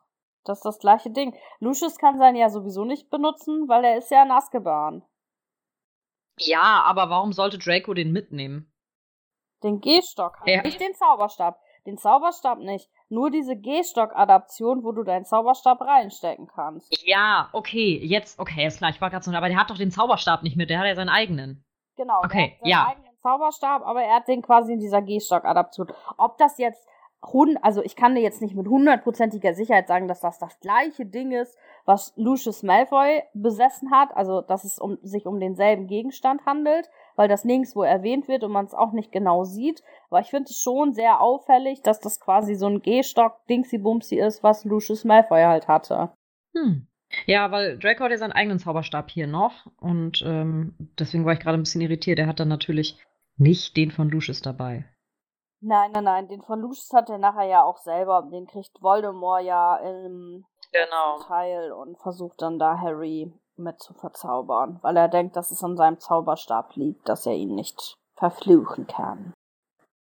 [0.48, 1.36] das ist das gleiche Ding.
[1.60, 5.02] Lucius kann seinen ja sowieso nicht benutzen, weil er ist ja in Azkaban.
[6.38, 8.70] Ja, aber warum sollte Draco den mitnehmen?
[9.62, 10.62] Den Gehstock, Ja.
[10.62, 11.58] nicht den Zauberstab.
[11.86, 12.90] Den Zauberstab nicht.
[13.08, 16.92] Nur diese Gehstock-Adaption, wo du deinen Zauberstab reinstecken kannst.
[17.06, 19.92] Ja, okay, jetzt, okay, ist klar, ich war gerade so, aber der hat doch den
[19.92, 21.64] Zauberstab nicht mit, der hat ja seinen eigenen.
[21.96, 22.18] Genau.
[22.24, 22.86] Okay, er hat seinen ja.
[22.88, 25.92] eigenen Zauberstab, aber er hat den quasi in dieser Gehstock-Adaption.
[26.18, 26.86] Ob das jetzt
[27.62, 31.32] also ich kann dir jetzt nicht mit hundertprozentiger Sicherheit sagen, dass das das gleiche Ding
[31.32, 36.88] ist, was Lucius Malfoy besessen hat, also dass es um, sich um denselben Gegenstand handelt,
[37.16, 39.82] weil das nirgendwo erwähnt wird und man es auch nicht genau sieht.
[40.08, 44.64] Aber ich finde es schon sehr auffällig, dass das quasi so ein Gehstock-Dingsy-Bumsy ist, was
[44.64, 46.10] Lucius Malfoy halt hatte.
[46.54, 46.86] Hm.
[47.26, 51.40] Ja, weil Draco hat ja seinen eigenen Zauberstab hier noch und ähm, deswegen war ich
[51.40, 52.18] gerade ein bisschen irritiert.
[52.18, 52.98] Er hat dann natürlich
[53.36, 54.84] nicht den von Lucius dabei.
[55.60, 58.28] Nein, nein, nein, den von Lucius hat er nachher ja auch selber.
[58.30, 61.18] Den kriegt Voldemort ja im Genau.
[61.26, 65.76] Teil und versucht dann da Harry mit zu verzaubern, weil er denkt, dass es an
[65.76, 69.32] seinem Zauberstab liegt, dass er ihn nicht verfluchen kann.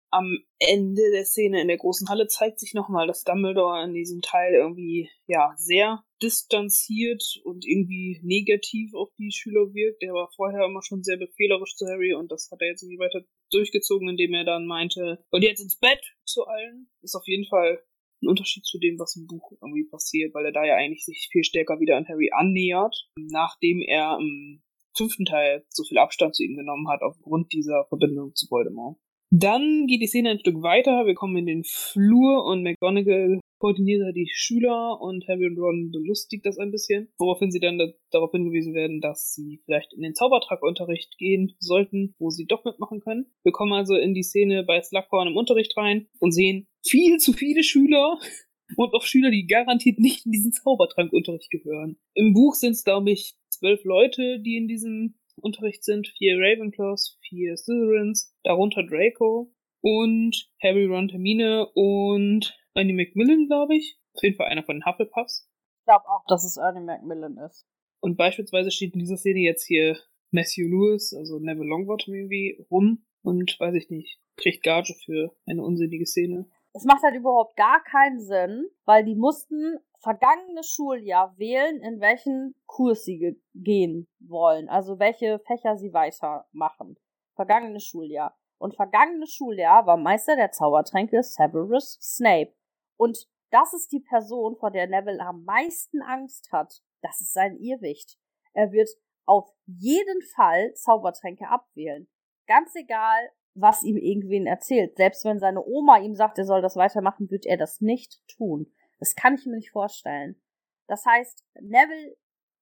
[0.09, 4.21] Am Ende der Szene in der großen Halle zeigt sich nochmal, dass Dumbledore in diesem
[4.21, 10.03] Teil irgendwie, ja, sehr distanziert und irgendwie negativ auf die Schüler wirkt.
[10.03, 12.99] Er war vorher immer schon sehr befehlerisch zu Harry und das hat er jetzt irgendwie
[12.99, 13.21] weiter
[13.53, 16.89] durchgezogen, indem er dann meinte, ihr jetzt ins Bett zu allen?
[17.01, 17.83] Ist auf jeden Fall
[18.21, 21.29] ein Unterschied zu dem, was im Buch irgendwie passiert, weil er da ja eigentlich sich
[21.31, 24.61] viel stärker wieder an Harry annähert, nachdem er im
[24.95, 28.97] fünften Teil so viel Abstand zu ihm genommen hat, aufgrund dieser Verbindung zu Voldemort.
[29.31, 31.07] Dann geht die Szene ein Stück weiter.
[31.07, 35.89] Wir kommen in den Flur und McGonagall koordiniert da die Schüler und Harry und Ron
[35.89, 40.01] belustigt das ein bisschen, woraufhin sie dann da, darauf hingewiesen werden, dass sie vielleicht in
[40.01, 43.27] den Zaubertragunterricht gehen sollten, wo sie doch mitmachen können.
[43.43, 47.31] Wir kommen also in die Szene bei Slughorn im Unterricht rein und sehen viel zu
[47.31, 48.19] viele Schüler
[48.75, 51.95] und auch Schüler, die garantiert nicht in diesen Zaubertrankunterricht gehören.
[52.15, 56.09] Im Buch sind es, glaube ich, zwölf Leute, die in diesem Unterricht sind.
[56.17, 59.52] Vier Ravenclaws, vier Slytherins, darunter Draco
[59.83, 63.99] und Harry, Ron, Hermine und Annie Macmillan, glaube ich.
[64.13, 65.49] Auf jeden Fall einer von den Hufflepuffs.
[65.79, 67.67] Ich glaube auch, dass es Ernie Macmillan ist.
[67.99, 69.97] Und beispielsweise steht in dieser Szene jetzt hier
[70.31, 75.61] Matthew Lewis, also Neville Longbottom irgendwie, rum und weiß ich nicht, kriegt Gage für eine
[75.61, 76.49] unsinnige Szene.
[76.73, 82.55] Es macht halt überhaupt gar keinen Sinn, weil die mussten vergangene Schuljahr wählen, in welchen
[82.65, 86.97] Kurs sie ge gehen wollen, also welche Fächer sie weitermachen.
[87.35, 88.35] Vergangenes Schuljahr.
[88.57, 92.53] Und vergangenes Schuljahr war Meister der Zaubertränke Severus Snape.
[92.97, 96.81] Und das ist die Person, vor der Neville am meisten Angst hat.
[97.01, 98.17] Das ist sein Irrwicht.
[98.53, 98.89] Er wird
[99.25, 102.07] auf jeden Fall Zaubertränke abwählen.
[102.47, 104.97] Ganz egal, was ihm irgendwen erzählt.
[104.97, 108.71] Selbst wenn seine Oma ihm sagt, er soll das weitermachen, wird er das nicht tun.
[108.99, 110.41] Das kann ich mir nicht vorstellen.
[110.87, 112.15] Das heißt, Neville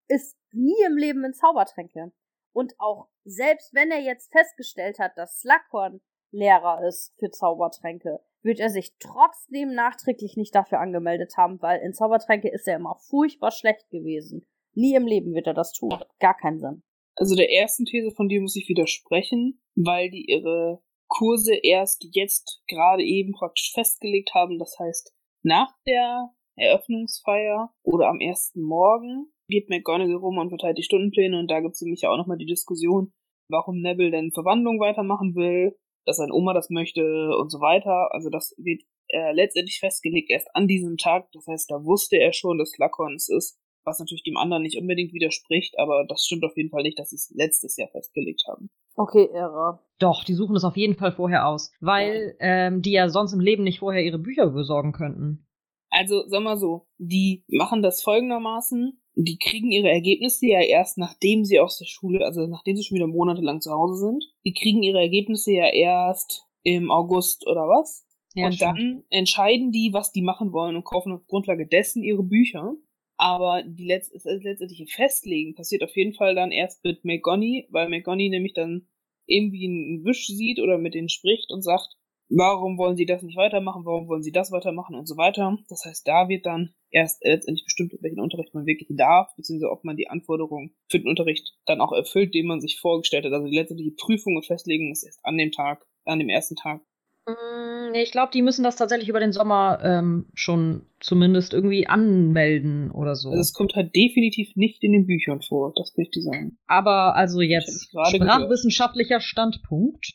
[0.08, 2.12] ist nie im Leben in Zaubertränke.
[2.54, 8.60] Und auch selbst wenn er jetzt festgestellt hat, dass Slughorn Lehrer ist für Zaubertränke, wird
[8.60, 13.52] er sich trotzdem nachträglich nicht dafür angemeldet haben, weil in Zaubertränke ist er immer furchtbar
[13.52, 14.46] schlecht gewesen.
[14.74, 15.94] Nie im Leben wird er das tun.
[16.20, 16.84] Gar keinen Sinn.
[17.16, 22.64] Also der ersten These von dir muss ich widersprechen, weil die ihre Kurse erst jetzt
[22.68, 24.58] gerade eben praktisch festgelegt haben.
[24.58, 30.84] Das heißt, nach der Eröffnungsfeier oder am ersten Morgen geht McGonagall rum und verteilt die
[30.84, 33.14] Stundenpläne und da gibt es nämlich ja auch nochmal die Diskussion,
[33.50, 35.76] warum Neville denn Verwandlung weitermachen will,
[36.06, 38.10] dass seine Oma das möchte und so weiter.
[38.14, 41.32] Also das wird äh, letztendlich festgelegt erst an diesem Tag.
[41.34, 44.78] Das heißt, da wusste er schon, dass Slughorn es ist, was natürlich dem anderen nicht
[44.78, 48.44] unbedingt widerspricht, aber das stimmt auf jeden Fall nicht, dass sie es letztes Jahr festgelegt
[48.48, 48.70] haben.
[48.96, 49.80] Okay, irre.
[50.00, 53.40] Doch, die suchen es auf jeden Fall vorher aus, weil ähm, die ja sonst im
[53.40, 55.48] Leben nicht vorher ihre Bücher besorgen könnten.
[55.90, 61.44] Also, sag mal so, die machen das folgendermaßen, die kriegen ihre Ergebnisse ja erst, nachdem
[61.44, 64.26] sie aus der Schule, also nachdem sie schon wieder monatelang zu Hause sind.
[64.46, 68.08] Die kriegen ihre Ergebnisse ja erst im August oder was?
[68.34, 68.78] Ja, und stimmt.
[68.80, 72.76] dann entscheiden die, was die machen wollen und kaufen auf Grundlage dessen ihre Bücher.
[73.18, 77.90] Aber die letzt das letztendliche Festlegen passiert auf jeden Fall dann erst mit McGonny, weil
[77.90, 78.88] McGonny nämlich dann
[79.28, 81.98] irgendwie einen Wisch sieht oder mit denen spricht und sagt,
[82.32, 85.58] warum wollen sie das nicht weitermachen, warum wollen sie das weitermachen und so weiter.
[85.70, 89.84] Das heißt, da wird dann erst letztendlich bestimmt, welchen Unterricht man wirklich darf, beziehungsweise ob
[89.84, 93.34] man die Anforderungen für den Unterricht dann auch erfüllt, den man sich vorgestellt hat.
[93.34, 96.82] Also die letztendliche Prüfung und Festlegung ist erst an dem Tag, an dem ersten Tag.
[97.26, 102.92] Mm, Ich glaube, die müssen das tatsächlich über den Sommer ähm, schon zumindest irgendwie anmelden
[102.92, 103.30] oder so.
[103.30, 106.58] Also es kommt halt definitiv nicht in den Büchern vor, das will ich dir sagen.
[106.68, 110.14] Aber also jetzt sprachwissenschaftlicher Standpunkt.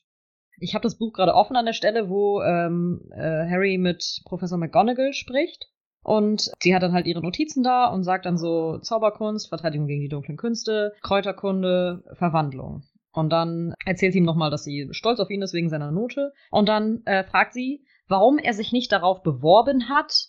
[0.58, 4.58] Ich habe das Buch gerade offen an der Stelle, wo ähm, äh, Harry mit Professor
[4.58, 5.68] McGonagall spricht.
[6.02, 10.02] Und sie hat dann halt ihre Notizen da und sagt dann so Zauberkunst, Verteidigung gegen
[10.02, 12.84] die dunklen Künste, Kräuterkunde, Verwandlung.
[13.12, 16.32] Und dann erzählt sie ihm nochmal, dass sie stolz auf ihn ist wegen seiner Note.
[16.50, 20.28] Und dann äh, fragt sie, warum er sich nicht darauf beworben hat,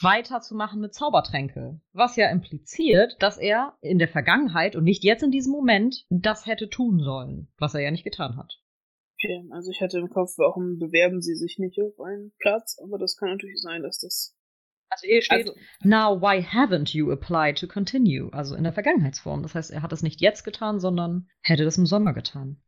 [0.00, 1.80] weiterzumachen mit Zaubertränke.
[1.92, 6.46] Was ja impliziert, dass er in der Vergangenheit und nicht jetzt in diesem Moment das
[6.46, 8.60] hätte tun sollen, was er ja nicht getan hat.
[9.24, 12.98] Okay, also ich hatte im Kopf, warum bewerben sie sich nicht auf einen Platz, aber
[12.98, 14.36] das kann natürlich sein, dass das.
[14.90, 18.30] Also hier steht, Also, now why haven't you applied to continue?
[18.32, 19.42] Also in der Vergangenheitsform.
[19.42, 22.60] Das heißt, er hat es nicht jetzt getan, sondern hätte das im Sommer getan.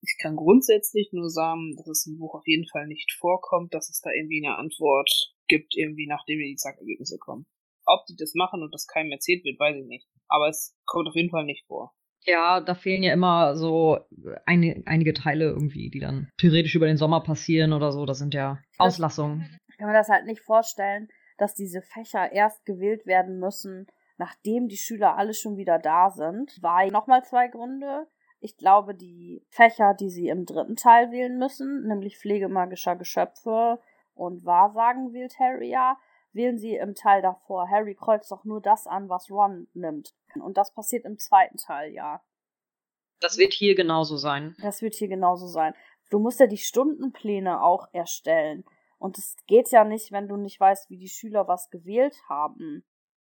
[0.00, 3.88] ich kann grundsätzlich nur sagen, dass es im Buch auf jeden Fall nicht vorkommt, dass
[3.90, 5.10] es da irgendwie eine Antwort
[5.48, 7.46] gibt, irgendwie nachdem die Zackergebnisse kommen.
[7.84, 10.06] Ob die das machen und das keinem erzählt wird, weiß ich nicht.
[10.28, 11.94] Aber es kommt auf jeden Fall nicht vor.
[12.24, 13.98] Ja, da fehlen ja immer so
[14.44, 18.04] eine, einige Teile irgendwie, die dann theoretisch über den Sommer passieren oder so.
[18.06, 19.58] Das sind ja Auslassungen.
[19.68, 24.68] Ich kann mir das halt nicht vorstellen, dass diese Fächer erst gewählt werden müssen, nachdem
[24.68, 26.58] die Schüler alle schon wieder da sind.
[26.60, 28.06] Weil nochmal zwei Gründe.
[28.40, 33.80] Ich glaube, die Fächer, die sie im dritten Teil wählen müssen, nämlich Pflege magischer Geschöpfe
[34.14, 35.96] und Wahrsagen wählt Harry ja,
[36.32, 37.68] wählen sie im Teil davor.
[37.68, 40.14] Harry kreuzt doch nur das an, was Ron nimmt.
[40.34, 42.22] Und das passiert im zweiten Teil, ja.
[43.20, 44.56] Das wird hier genauso sein.
[44.62, 45.74] Das wird hier genauso sein.
[46.10, 48.64] Du musst ja die Stundenpläne auch erstellen.
[48.98, 52.84] Und es geht ja nicht, wenn du nicht weißt, wie die Schüler was gewählt haben.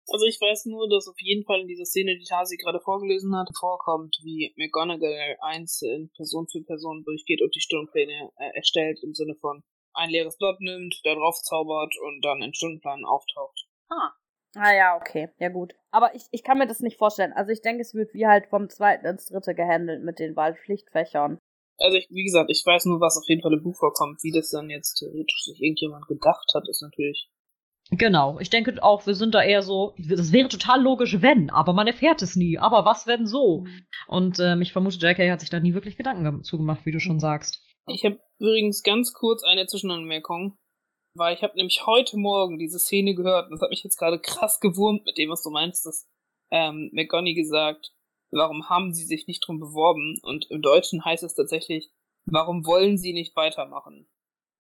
[0.08, 3.36] Also ich weiß nur, dass auf jeden Fall in dieser Szene, die Tasi gerade vorgelesen
[3.36, 9.14] hat, vorkommt, wie McGonagall einzeln Person für Person durchgeht und die Stundenpläne äh, erstellt im
[9.14, 13.68] Sinne von ein leeres Blatt nimmt, da drauf zaubert und dann in Stundenplan auftaucht.
[13.90, 14.12] Ah.
[14.56, 15.30] Ah ja, okay.
[15.40, 15.74] Ja gut.
[15.92, 17.34] Aber ich, ich kann mir das nicht vorstellen.
[17.34, 21.38] Also ich denke, es wird wie halt vom zweiten ins dritte gehandelt mit den Wahlpflichtfächern.
[21.78, 24.22] Also ich, wie gesagt, ich weiß nur, was auf jeden Fall im Buch vorkommt.
[24.24, 27.30] Wie das dann jetzt theoretisch sich irgendjemand gedacht hat, ist natürlich.
[27.92, 31.74] Genau, ich denke auch, wir sind da eher so, das wäre total logisch, wenn, aber
[31.74, 32.58] man erfährt es nie.
[32.58, 33.66] Aber was, wenn so?
[34.08, 37.20] Und ähm, ich vermute, JK hat sich da nie wirklich Gedanken zugemacht, wie du schon
[37.20, 37.66] sagst.
[37.88, 40.58] Ich habe übrigens ganz kurz eine Zwischenanmerkung,
[41.16, 44.20] weil ich habe nämlich heute Morgen diese Szene gehört und das hat mich jetzt gerade
[44.20, 46.08] krass gewurmt mit dem, was du meinst, dass
[46.52, 47.92] ähm, McGonny gesagt,
[48.32, 50.20] warum haben sie sich nicht drum beworben?
[50.24, 51.92] Und im Deutschen heißt es tatsächlich,
[52.26, 54.08] warum wollen sie nicht weitermachen?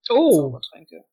[0.04, 1.06] Zaubertränke.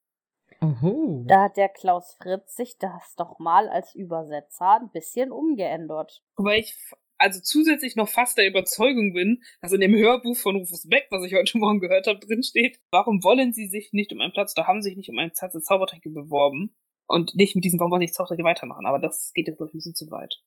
[0.61, 1.25] Oho.
[1.29, 6.23] Da hat der Klaus Fritz sich das doch mal als Übersetzer ein bisschen umgeändert.
[6.37, 6.75] Wobei ich
[7.19, 11.25] also zusätzlich noch fast der Überzeugung bin, dass in dem Hörbuch von Rufus Beck, was
[11.25, 14.55] ich heute Morgen gehört habe, drin steht, warum wollen sie sich nicht um einen Platz
[14.57, 16.75] oder haben sich nicht um einen Platz in Zaubertränke beworben
[17.07, 18.87] und nicht mit diesem, warum wollen sie nicht Zaubertränke weitermachen?
[18.87, 20.41] Aber das geht jetzt, glaube ich, ein bisschen zu weit.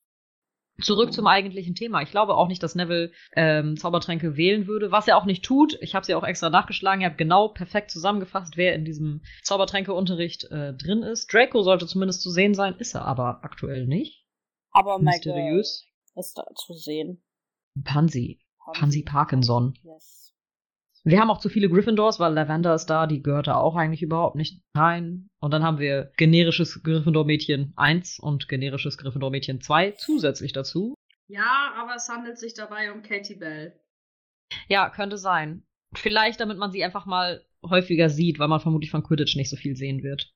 [0.80, 2.02] Zurück zum eigentlichen Thema.
[2.02, 5.78] Ich glaube auch nicht, dass Neville ähm, Zaubertränke wählen würde, was er auch nicht tut.
[5.82, 7.02] Ich habe sie auch extra nachgeschlagen.
[7.02, 11.32] Ich habe genau perfekt zusammengefasst, wer in diesem Zaubertränkeunterricht äh, drin ist.
[11.32, 14.26] Draco sollte zumindest zu sehen sein, ist er aber aktuell nicht.
[14.72, 15.91] Aber Mysteriös.
[16.16, 17.24] Ist da zu sehen.
[17.84, 18.42] Pansy.
[18.74, 19.74] Pansy Parkinson.
[19.84, 20.34] Yes.
[21.04, 24.04] Wir haben auch zu viele Gryffindors, weil Lavender ist da, die gehört da auch eigentlich
[24.04, 25.30] überhaupt nicht rein.
[25.40, 30.94] Und dann haben wir generisches Gryffindor-Mädchen 1 und generisches Gryffindor-Mädchen 2 zusätzlich dazu.
[31.28, 33.80] Ja, aber es handelt sich dabei um Katie Bell.
[34.68, 35.64] Ja, könnte sein.
[35.96, 39.56] Vielleicht, damit man sie einfach mal häufiger sieht, weil man vermutlich von Quidditch nicht so
[39.56, 40.32] viel sehen wird.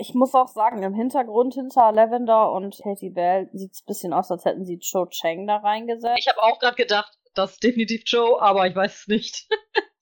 [0.00, 4.30] Ich muss auch sagen, im Hintergrund hinter Lavender und Katie Bell sieht's ein bisschen aus,
[4.30, 6.18] als hätten sie Cho Chang da reingesetzt.
[6.18, 9.48] Ich habe auch gerade gedacht, das ist definitiv Joe, aber ich weiß es nicht.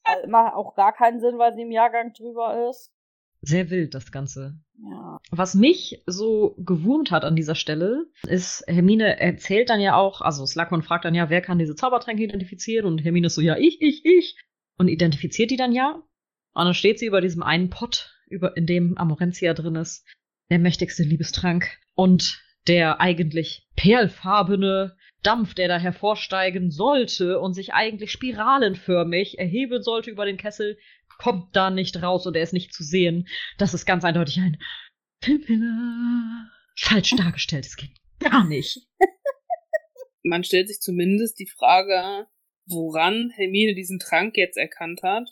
[0.04, 2.92] Also, Macht auch gar keinen Sinn, weil sie im Jahrgang drüber ist.
[3.42, 4.58] Sehr wild, das Ganze.
[4.78, 5.18] Ja.
[5.30, 10.44] Was mich so gewurmt hat an dieser Stelle, ist, Hermine erzählt dann ja auch, also
[10.46, 12.86] Slughorn fragt dann ja, wer kann diese Zaubertränke identifizieren?
[12.86, 14.36] Und Hermine ist so, ja, ich, ich, ich.
[14.78, 16.02] Und identifiziert die dann ja.
[16.54, 20.04] Und dann steht sie über diesem einen Pott, über, in dem Amorentia drin ist.
[20.50, 28.12] der mächtigste Liebestrank und der eigentlich perlfarbene Dampf, der da hervorsteigen sollte und sich eigentlich
[28.12, 30.78] spiralenförmig erheben sollte über den Kessel,
[31.18, 33.26] kommt da nicht raus und er ist nicht zu sehen.
[33.58, 34.58] Das ist ganz eindeutig ein
[35.20, 36.50] Pimpiner.
[36.78, 37.92] Falsch dargestelltes Kind.
[38.20, 38.86] Gar nicht.
[40.22, 42.26] Man stellt sich zumindest die Frage,
[42.66, 45.30] woran Hermine diesen Trank jetzt erkannt hat.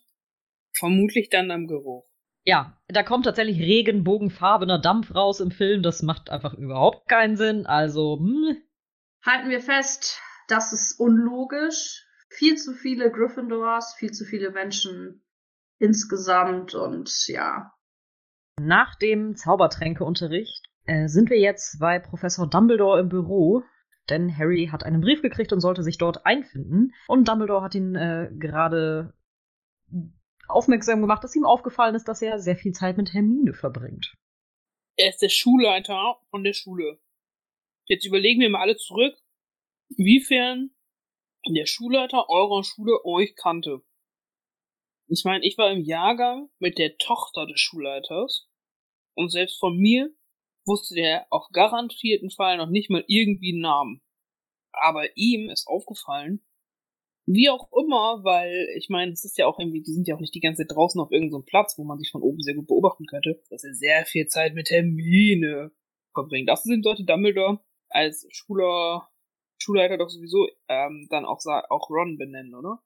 [0.73, 2.05] Vermutlich dann am Geruch.
[2.45, 5.83] Ja, da kommt tatsächlich regenbogenfarbener Dampf raus im Film.
[5.83, 7.67] Das macht einfach überhaupt keinen Sinn.
[7.67, 8.57] Also, hm.
[9.25, 12.07] Halten wir fest, das ist unlogisch.
[12.29, 15.25] Viel zu viele Gryffindors, viel zu viele Menschen
[15.79, 17.73] insgesamt und ja.
[18.61, 23.63] Nach dem Zaubertränkeunterricht äh, sind wir jetzt bei Professor Dumbledore im Büro,
[24.11, 26.93] denn Harry hat einen Brief gekriegt und sollte sich dort einfinden.
[27.09, 29.15] Und Dumbledore hat ihn äh, gerade
[30.49, 34.15] aufmerksam gemacht, dass ihm aufgefallen ist, dass er sehr viel Zeit mit Hermine verbringt.
[34.97, 37.01] Er ist der Schulleiter von der Schule.
[37.87, 39.17] Jetzt überlegen wir mal alle zurück,
[39.97, 40.71] inwiefern
[41.47, 43.83] der Schulleiter eurer Schule euch kannte.
[45.09, 48.49] Ich meine, ich war im Jahrgang mit der Tochter des Schulleiters
[49.15, 50.15] und selbst von mir
[50.67, 54.03] wusste der auf garantierten Fall noch nicht mal irgendwie einen Namen.
[54.73, 56.45] Aber ihm ist aufgefallen,
[57.27, 60.21] wie auch immer, weil ich meine, es ist ja auch irgendwie, die sind ja auch
[60.21, 62.55] nicht die ganze Zeit draußen auf irgendeinem so Platz, wo man sich von oben sehr
[62.55, 65.73] gut beobachten könnte, dass er sehr viel Zeit mit Hermine
[66.13, 66.49] verbringt.
[66.49, 69.09] Das sind sollte Dumbledore als Schuler,
[69.59, 72.81] Schulleiter doch sowieso ähm, dann auch, auch Ron benennen, oder?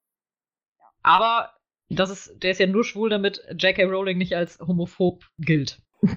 [1.03, 1.53] Aber
[1.89, 3.85] das ist, der ist ja nur schwul, damit J.K.
[3.85, 5.83] Rowling nicht als homophob gilt.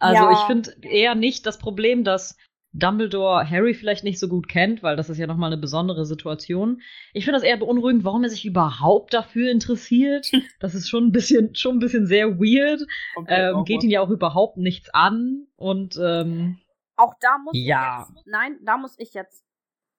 [0.00, 0.32] Also ja.
[0.32, 2.36] ich finde eher nicht das Problem, dass
[2.72, 6.82] Dumbledore Harry vielleicht nicht so gut kennt, weil das ist ja nochmal eine besondere Situation.
[7.14, 10.30] Ich finde das eher beunruhigend, warum er sich überhaupt dafür interessiert.
[10.60, 12.82] Das ist schon ein bisschen, schon ein bisschen sehr weird.
[13.16, 16.58] Okay, ähm, geht ihn ja auch überhaupt nichts an und ähm,
[16.96, 18.02] auch da muss ja.
[18.02, 19.44] ich jetzt, nein, da muss ich jetzt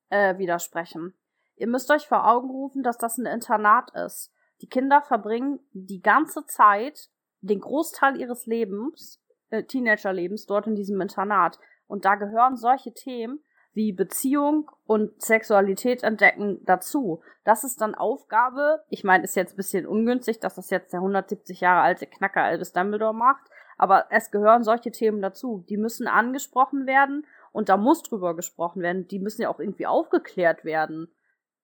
[0.10, 1.14] äh, widersprechen.
[1.56, 4.34] Ihr müsst euch vor Augen rufen, dass das ein Internat ist.
[4.62, 7.10] Die Kinder verbringen die ganze Zeit,
[7.42, 11.58] den Großteil ihres Lebens, äh, Teenagerlebens dort in diesem Internat.
[11.90, 17.22] Und da gehören solche Themen wie Beziehung und Sexualität entdecken dazu.
[17.44, 18.84] Das ist dann Aufgabe.
[18.90, 22.44] Ich meine, ist jetzt ein bisschen ungünstig, dass das jetzt der 170 Jahre alte Knacker
[22.44, 23.50] Albus Dumbledore macht.
[23.78, 25.66] Aber es gehören solche Themen dazu.
[25.68, 29.08] Die müssen angesprochen werden und da muss drüber gesprochen werden.
[29.08, 31.12] Die müssen ja auch irgendwie aufgeklärt werden.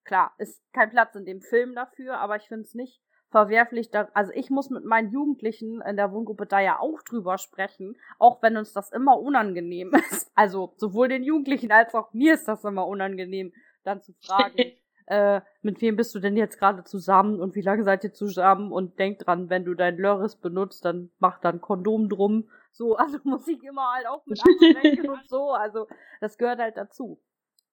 [0.04, 3.00] Klar, ist kein Platz in dem Film dafür, aber ich finde es nicht
[3.36, 3.90] verwerflich.
[3.90, 7.94] Da, also ich muss mit meinen Jugendlichen in der Wohngruppe da ja auch drüber sprechen,
[8.18, 10.32] auch wenn uns das immer unangenehm ist.
[10.34, 13.52] Also sowohl den Jugendlichen als auch mir ist das immer unangenehm,
[13.84, 14.56] dann zu fragen,
[15.06, 18.72] äh, mit wem bist du denn jetzt gerade zusammen und wie lange seid ihr zusammen
[18.72, 22.48] und denk dran, wenn du dein Lörres benutzt, dann mach dann Kondom drum.
[22.72, 25.50] So, also muss ich immer halt auch mit ansprechen und so.
[25.50, 25.88] Also
[26.22, 27.20] das gehört halt dazu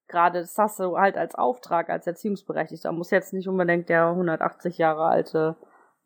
[0.08, 2.92] gerade das hast du halt als Auftrag, als Erziehungsberechtigter.
[2.92, 5.56] Muss jetzt nicht unbedingt der 180 Jahre alte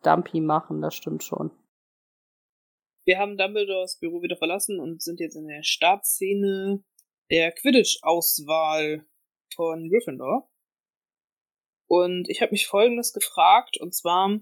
[0.04, 1.52] Dumpy machen, das stimmt schon.
[3.06, 6.84] Wir haben Dumbledores Büro wieder verlassen und sind jetzt in der Startszene
[7.32, 9.06] der Quidditch-Auswahl
[9.56, 10.50] von Gryffindor.
[11.90, 14.40] Und ich habe mich folgendes gefragt, und zwar,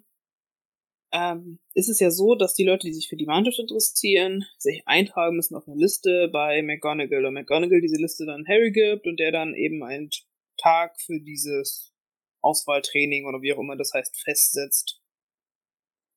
[1.15, 4.83] ähm, ist es ja so, dass die Leute, die sich für die Mannschaft interessieren, sich
[4.85, 9.17] eintragen müssen auf eine Liste bei McGonagall und McGonagall diese Liste dann Harry gibt und
[9.17, 10.09] der dann eben einen
[10.57, 11.93] Tag für dieses
[12.41, 15.01] Auswahltraining oder wie auch immer das heißt festsetzt.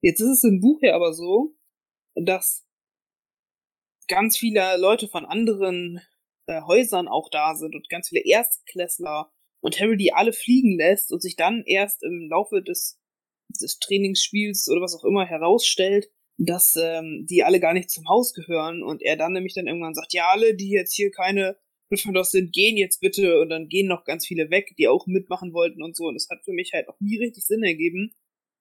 [0.03, 1.55] Jetzt ist es im Buch ja aber so,
[2.17, 2.67] dass
[4.09, 6.01] ganz viele Leute von anderen
[6.47, 9.31] äh, Häusern auch da sind und ganz viele Erstklässler
[9.61, 12.99] und Harry die alle fliegen lässt und sich dann erst im Laufe des
[13.49, 18.33] des Trainingsspiels oder was auch immer herausstellt, dass ähm, die alle gar nicht zum Haus
[18.33, 21.57] gehören und er dann nämlich dann irgendwann sagt, ja, alle, die jetzt hier keine
[21.89, 25.53] Gryffindors sind, gehen jetzt bitte und dann gehen noch ganz viele weg, die auch mitmachen
[25.53, 28.13] wollten und so und das hat für mich halt auch nie richtig Sinn ergeben.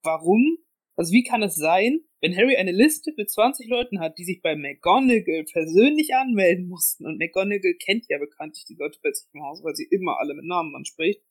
[0.03, 0.57] Warum?
[0.95, 4.41] Also wie kann es sein, wenn Harry eine Liste mit 20 Leuten hat, die sich
[4.41, 9.63] bei McGonagall persönlich anmelden mussten und McGonagall kennt ja bekanntlich die Leute sich im Haus,
[9.63, 11.21] weil sie immer alle mit Namen anspricht,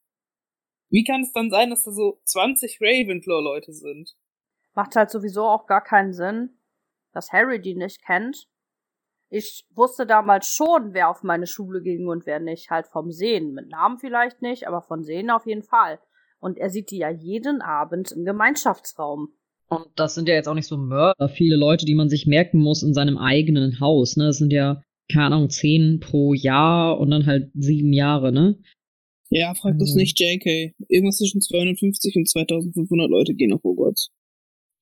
[0.89, 4.17] wie kann es dann sein, dass da so 20 Ravenclaw-Leute sind?
[4.75, 6.51] Macht halt sowieso auch gar keinen Sinn,
[7.13, 8.47] dass Harry die nicht kennt.
[9.29, 12.71] Ich wusste damals schon, wer auf meine Schule ging und wer nicht.
[12.71, 13.53] Halt vom Sehen.
[13.55, 15.99] Mit Namen vielleicht nicht, aber von Sehen auf jeden Fall.
[16.39, 19.31] Und er sieht die ja jeden Abend im Gemeinschaftsraum.
[19.69, 22.61] Und das sind ja jetzt auch nicht so Mörder, viele Leute, die man sich merken
[22.61, 24.17] muss in seinem eigenen Haus.
[24.17, 24.27] Ne?
[24.27, 24.81] Das sind ja,
[25.13, 28.59] keine Ahnung, zehn pro Jahr und dann halt sieben Jahre, ne?
[29.31, 30.75] Ja, frag das nicht JK.
[30.89, 34.11] Irgendwas zwischen 250 und 2500 Leute gehen auf Hogwarts.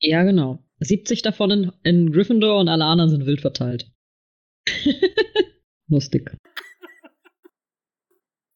[0.00, 0.58] Ja, genau.
[0.80, 3.90] 70 davon in, in Gryffindor und alle anderen sind wild verteilt.
[5.88, 6.30] Lustig.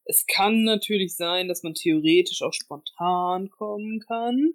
[0.04, 4.52] Es kann natürlich sein, dass man theoretisch auch spontan kommen kann.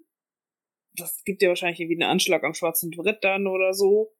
[0.95, 4.13] Das gibt ja wahrscheinlich irgendwie einen Anschlag am schwarzen Brett dann oder so.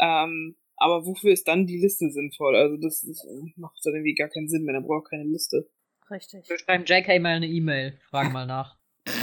[0.00, 2.54] Ähm, aber wofür ist dann die Liste sinnvoll?
[2.54, 4.74] Also das ist, macht dann irgendwie gar keinen Sinn mehr.
[4.74, 5.68] Dann braucht keine Liste.
[6.10, 6.48] Richtig.
[6.48, 7.98] Wir schreiben JK mal eine E-Mail.
[8.10, 8.76] Fragen mal nach.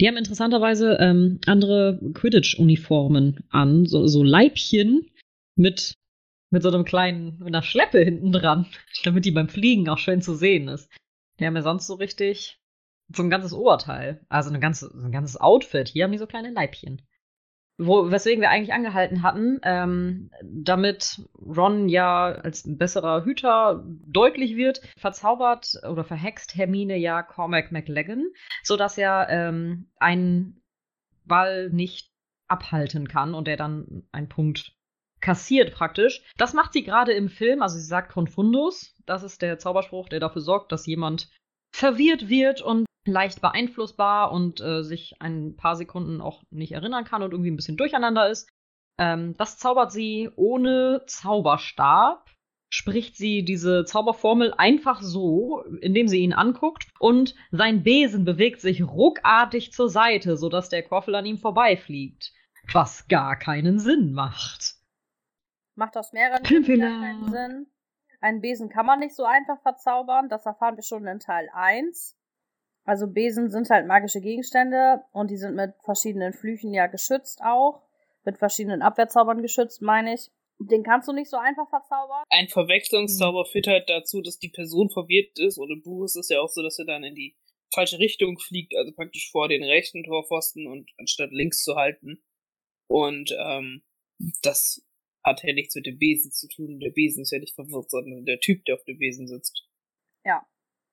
[0.00, 5.10] Die haben interessanterweise ähm, andere Quidditch-Uniformen an, so, so Leibchen
[5.54, 5.94] mit,
[6.50, 8.66] mit so einem kleinen, mit einer Schleppe hinten dran,
[9.04, 10.90] damit die beim Fliegen auch schön zu sehen ist.
[11.38, 12.60] Die haben ja sonst so richtig
[13.14, 15.88] so ein ganzes Oberteil, also eine ganze, ein ganzes Outfit.
[15.88, 17.02] Hier haben die so kleine Leibchen.
[17.78, 24.80] Wo, weswegen wir eigentlich angehalten hatten, ähm, damit Ron ja als besserer Hüter deutlich wird,
[24.96, 28.28] verzaubert oder verhext Hermine ja Cormac McLagan,
[28.62, 30.62] sodass er ähm, einen
[31.26, 32.10] Ball nicht
[32.48, 34.72] abhalten kann und er dann einen Punkt
[35.20, 36.22] kassiert praktisch.
[36.36, 40.20] Das macht sie gerade im Film, also sie sagt Confundus, das ist der Zauberspruch, der
[40.20, 41.28] dafür sorgt, dass jemand
[41.74, 47.22] verwirrt wird und leicht beeinflussbar und äh, sich ein paar Sekunden auch nicht erinnern kann
[47.22, 48.48] und irgendwie ein bisschen durcheinander ist.
[48.98, 52.30] Ähm, das zaubert sie ohne Zauberstab.
[52.68, 58.82] Spricht sie diese Zauberformel einfach so, indem sie ihn anguckt und sein Besen bewegt sich
[58.82, 62.32] ruckartig zur Seite, sodass der Quaffel an ihm vorbeifliegt.
[62.72, 64.74] Was gar keinen Sinn macht.
[65.76, 67.66] Macht aus mehreren Gründen keinen Sinn.
[68.20, 72.16] Einen Besen kann man nicht so einfach verzaubern, das erfahren wir schon in Teil 1.
[72.86, 77.82] Also Besen sind halt magische Gegenstände und die sind mit verschiedenen Flüchen ja geschützt auch.
[78.24, 80.30] Mit verschiedenen Abwehrzaubern geschützt, meine ich.
[80.58, 82.22] Den kannst du nicht so einfach verzaubern.
[82.30, 85.58] Ein Verwechslungszauber führt halt dazu, dass die Person verwirrt ist.
[85.58, 87.36] Und im Buch ist es ja auch so, dass er dann in die
[87.74, 92.22] falsche Richtung fliegt, also praktisch vor den rechten Torpfosten und anstatt links zu halten.
[92.88, 93.82] Und ähm,
[94.42, 94.86] das
[95.24, 96.78] hat ja nichts mit dem Besen zu tun.
[96.78, 99.68] Der Besen ist ja nicht verwirrt, sondern der Typ, der auf dem Besen sitzt.
[100.24, 100.46] Ja,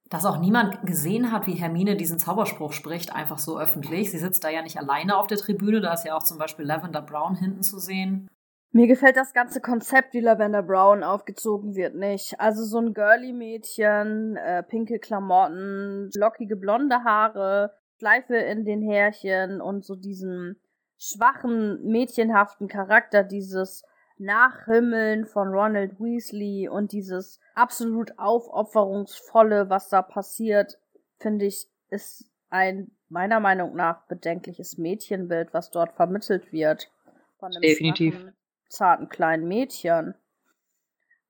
[0.09, 4.11] dass auch niemand gesehen hat, wie Hermine diesen Zauberspruch spricht, einfach so öffentlich.
[4.11, 6.65] Sie sitzt da ja nicht alleine auf der Tribüne, da ist ja auch zum Beispiel
[6.65, 8.29] Lavender Brown hinten zu sehen.
[8.75, 12.39] Mir gefällt das ganze Konzept, wie Lavender Brown aufgezogen wird, nicht.
[12.39, 19.85] Also so ein Girly-Mädchen, äh, pinke Klamotten, lockige blonde Haare, Schleife in den Härchen und
[19.85, 20.59] so diesen
[20.97, 23.83] schwachen, mädchenhaften Charakter, dieses
[24.17, 30.79] Nachhimmeln von Ronald Weasley und dieses absolut aufopferungsvolle, was da passiert,
[31.19, 36.91] finde ich, ist ein meiner Meinung nach bedenkliches Mädchenbild, was dort vermittelt wird.
[37.37, 38.15] Von einem Definitiv.
[38.15, 38.35] Schwachen,
[38.69, 40.15] zarten kleinen Mädchen.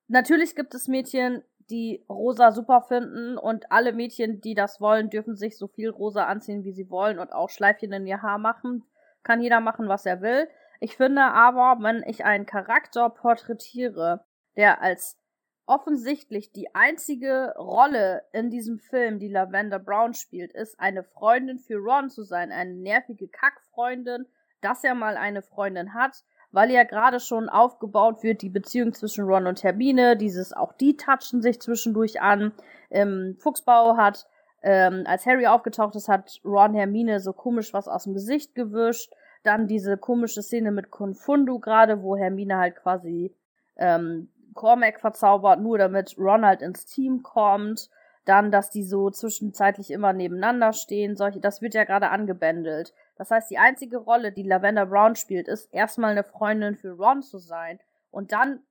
[0.08, 5.36] Natürlich gibt es Mädchen, die rosa super finden und alle Mädchen, die das wollen, dürfen
[5.36, 8.84] sich so viel rosa anziehen, wie sie wollen und auch Schleifchen in ihr Haar machen.
[9.24, 10.48] Kann jeder machen, was er will.
[10.80, 14.26] Ich finde aber, wenn ich einen Charakter porträtiere,
[14.58, 15.18] der als
[15.66, 21.78] offensichtlich die einzige Rolle in diesem Film, die Lavender Brown spielt, ist, eine Freundin für
[21.78, 24.26] Ron zu sein, eine nervige Kackfreundin,
[24.62, 29.26] dass er mal eine Freundin hat, weil ja gerade schon aufgebaut wird, die Beziehung zwischen
[29.26, 32.52] Ron und Hermine, dieses auch die touchen sich zwischendurch an.
[32.90, 34.28] Im Fuchsbau hat,
[34.62, 39.14] ähm, als Harry aufgetaucht ist, hat Ron Hermine so komisch was aus dem Gesicht gewischt.
[39.44, 43.36] Dann diese komische Szene mit Confundu gerade, wo Hermine halt quasi
[43.76, 47.90] ähm, Cormac verzaubert, nur damit Ronald ins Team kommt.
[48.26, 51.18] Dann, dass die so zwischenzeitlich immer nebeneinander stehen.
[51.18, 52.94] Solche, das wird ja gerade angebändelt.
[53.18, 57.22] Das heißt, die einzige Rolle, die Lavender Brown spielt, ist erstmal eine Freundin für Ron
[57.22, 57.80] zu sein.
[58.12, 58.64] Und dann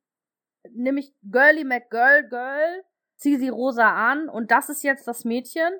[0.70, 2.84] nehme ich Girly McGirl Girl,
[3.16, 5.72] ziehe sie rosa an und das ist jetzt das Mädchen.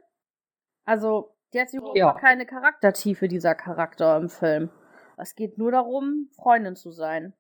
[0.85, 2.13] Also, die hat überhaupt ja.
[2.15, 4.71] keine Charaktertiefe, dieser Charakter im Film.
[5.17, 7.35] Es geht nur darum, Freundin zu sein.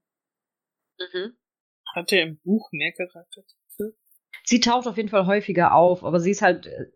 [0.98, 1.36] Mhm.
[1.94, 3.42] Hat er im Buch mehr Charakter?
[4.44, 6.86] Sie taucht auf jeden Fall häufiger auf, aber sie ist halt äh,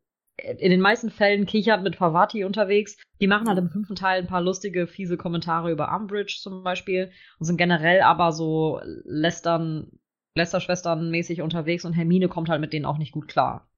[0.58, 2.96] in den meisten Fällen kichert mit Favati unterwegs.
[3.20, 7.10] Die machen halt im fünften Teil ein paar lustige, fiese Kommentare über Umbridge zum Beispiel
[7.38, 9.98] und sind generell aber so lästern,
[10.34, 13.70] Lästerschwestern mäßig unterwegs und Hermine kommt halt mit denen auch nicht gut klar.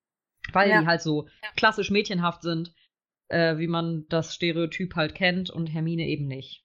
[0.52, 0.80] Weil ja.
[0.80, 2.74] die halt so klassisch mädchenhaft sind,
[3.28, 6.64] äh, wie man das Stereotyp halt kennt und Hermine eben nicht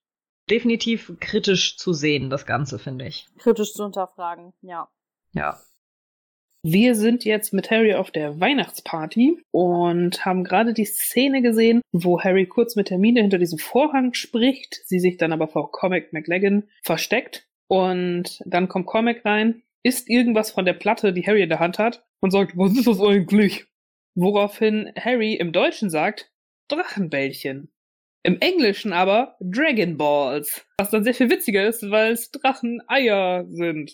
[0.49, 3.27] definitiv kritisch zu sehen, das Ganze, finde ich.
[3.37, 4.89] Kritisch zu hinterfragen, ja.
[5.33, 5.59] Ja.
[6.65, 12.21] Wir sind jetzt mit Harry auf der Weihnachtsparty und haben gerade die Szene gesehen, wo
[12.21, 16.69] Harry kurz mit Hermine hinter diesem Vorhang spricht, sie sich dann aber vor Cormac McLagan
[16.81, 21.59] versteckt und dann kommt Cormac rein, isst irgendwas von der Platte, die Harry in der
[21.59, 23.65] Hand hat und sagt, was ist das eigentlich?
[24.15, 26.31] Woraufhin Harry im Deutschen sagt,
[26.69, 27.72] Drachenbällchen.
[28.25, 30.65] Im Englischen aber Dragon Balls.
[30.77, 33.91] Was dann sehr viel witziger ist, weil es Dracheneier sind.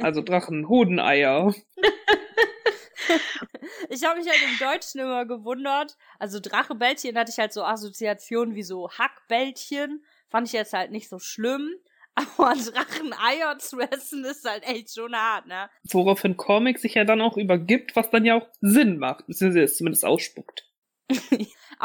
[0.00, 1.54] Also Drachenhodeneier.
[3.88, 5.96] ich habe mich halt im Deutschen immer gewundert.
[6.18, 10.04] Also Drachebällchen hatte ich halt so Assoziationen wie so Hackbällchen.
[10.30, 11.70] Fand ich jetzt halt nicht so schlimm.
[12.16, 15.70] Aber Dracheneier zu essen ist halt echt schon hart, ne?
[15.84, 19.76] Woraufhin Comic sich ja dann auch übergibt, was dann ja auch Sinn macht, beziehungsweise es
[19.76, 20.68] zumindest ausspuckt.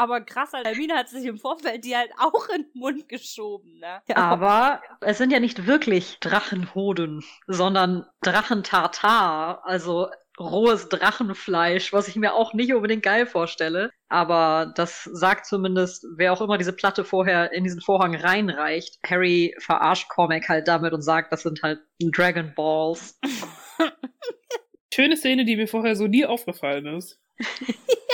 [0.00, 4.00] Aber krass, Hermine hat sich im Vorfeld die halt auch in den Mund geschoben, ne?
[4.08, 4.16] Ja.
[4.16, 9.60] Aber es sind ja nicht wirklich Drachenhoden, sondern Drachentartar.
[9.62, 13.90] Also rohes Drachenfleisch, was ich mir auch nicht unbedingt geil vorstelle.
[14.08, 19.00] Aber das sagt zumindest, wer auch immer diese Platte vorher in diesen Vorhang reinreicht.
[19.06, 23.20] Harry verarscht Cormac halt damit und sagt, das sind halt Dragon Balls.
[24.94, 27.20] Schöne Szene, die mir vorher so nie aufgefallen ist.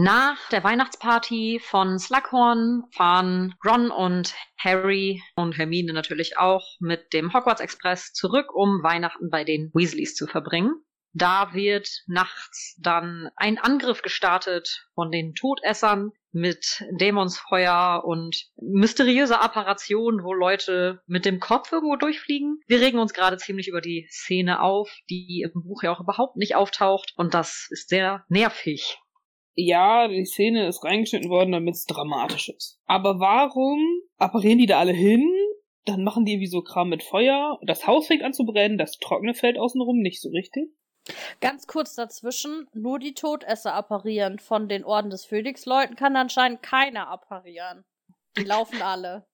[0.00, 7.34] Nach der Weihnachtsparty von Slughorn fahren Ron und Harry und Hermine natürlich auch mit dem
[7.34, 10.70] Hogwarts Express zurück, um Weihnachten bei den Weasleys zu verbringen.
[11.14, 20.22] Da wird nachts dann ein Angriff gestartet von den Todessern mit Dämonsfeuer und mysteriöser Apparation,
[20.22, 22.60] wo Leute mit dem Kopf irgendwo durchfliegen.
[22.68, 26.36] Wir regen uns gerade ziemlich über die Szene auf, die im Buch ja auch überhaupt
[26.36, 29.00] nicht auftaucht und das ist sehr nervig.
[29.60, 32.78] Ja, die Szene ist reingeschnitten worden, damit es dramatisch ist.
[32.86, 33.80] Aber warum
[34.16, 35.28] apparieren die da alle hin?
[35.84, 37.58] Dann machen die wie so Kram mit Feuer.
[37.62, 40.70] Das Haus fängt an zu brennen, das trockene fällt außenrum nicht so richtig.
[41.40, 44.38] Ganz kurz dazwischen, nur die Todesser apparieren.
[44.38, 47.84] Von den Orden des Phönix-Leuten kann anscheinend keiner apparieren.
[48.36, 49.26] Die laufen alle.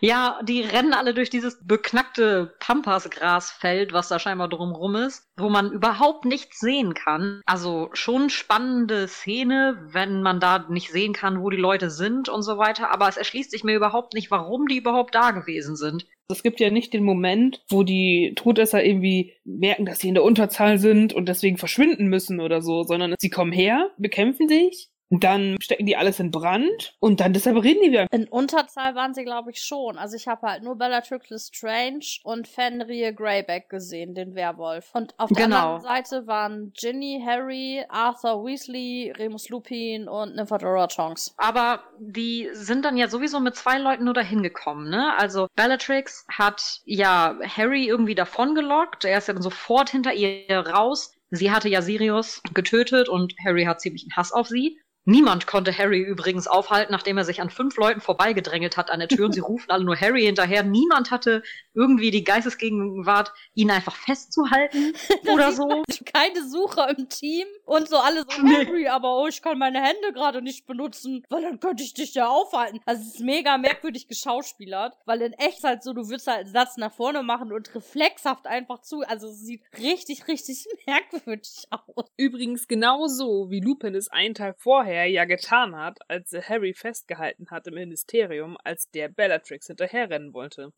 [0.00, 5.72] Ja, die rennen alle durch dieses beknackte Pampasgrasfeld, was da scheinbar drumrum ist, wo man
[5.72, 7.40] überhaupt nichts sehen kann.
[7.46, 12.42] Also schon spannende Szene, wenn man da nicht sehen kann, wo die Leute sind und
[12.42, 16.06] so weiter, aber es erschließt sich mir überhaupt nicht, warum die überhaupt da gewesen sind.
[16.28, 20.24] Es gibt ja nicht den Moment, wo die Todesser irgendwie merken, dass sie in der
[20.24, 25.56] Unterzahl sind und deswegen verschwinden müssen oder so, sondern sie kommen her, bekämpfen sich dann
[25.60, 28.06] stecken die alles in Brand und dann deshalb reden die wieder.
[28.10, 29.98] In Unterzahl waren sie, glaube ich, schon.
[29.98, 34.90] Also ich habe halt nur Bellatrix Lestrange und Fenrir Greyback gesehen, den Werwolf.
[34.94, 35.74] Und auf der Genau.
[35.76, 41.34] anderen Seite waren Ginny, Harry, Arthur Weasley, Remus Lupin und Nymphadora Tonks.
[41.36, 45.14] Aber die sind dann ja sowieso mit zwei Leuten nur dahin gekommen, ne?
[45.16, 49.04] Also Bellatrix hat ja Harry irgendwie davongelockt.
[49.04, 51.12] Er ist ja dann sofort hinter ihr raus.
[51.30, 54.78] Sie hatte ja Sirius getötet und Harry hat ziemlichen Hass auf sie.
[55.08, 59.08] Niemand konnte Harry übrigens aufhalten, nachdem er sich an fünf Leuten vorbeigedrängelt hat an der
[59.08, 60.64] Tür und sie rufen alle nur Harry hinterher.
[60.64, 61.44] Niemand hatte
[61.74, 64.94] irgendwie die Geistesgegenwart, ihn einfach festzuhalten
[65.32, 65.84] oder so.
[66.12, 68.66] Keine Sucher im Team und so alle so, Nee.
[68.66, 72.14] Harry, aber oh, ich kann meine Hände gerade nicht benutzen, weil dann könnte ich dich
[72.14, 72.80] ja aufhalten.
[72.84, 76.52] Also es ist mega merkwürdig geschauspielert, weil in echt halt so, du würdest halt einen
[76.52, 79.02] Satz nach vorne machen und reflexhaft einfach zu.
[79.02, 82.10] Also es sieht richtig, richtig merkwürdig aus.
[82.16, 87.50] Übrigens genauso, wie Lupin es einen Tag vorher ja getan hat, als er Harry festgehalten
[87.50, 90.72] hat im Ministerium, als der Bellatrix hinterherrennen wollte.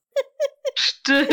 [0.75, 1.31] Stimmt.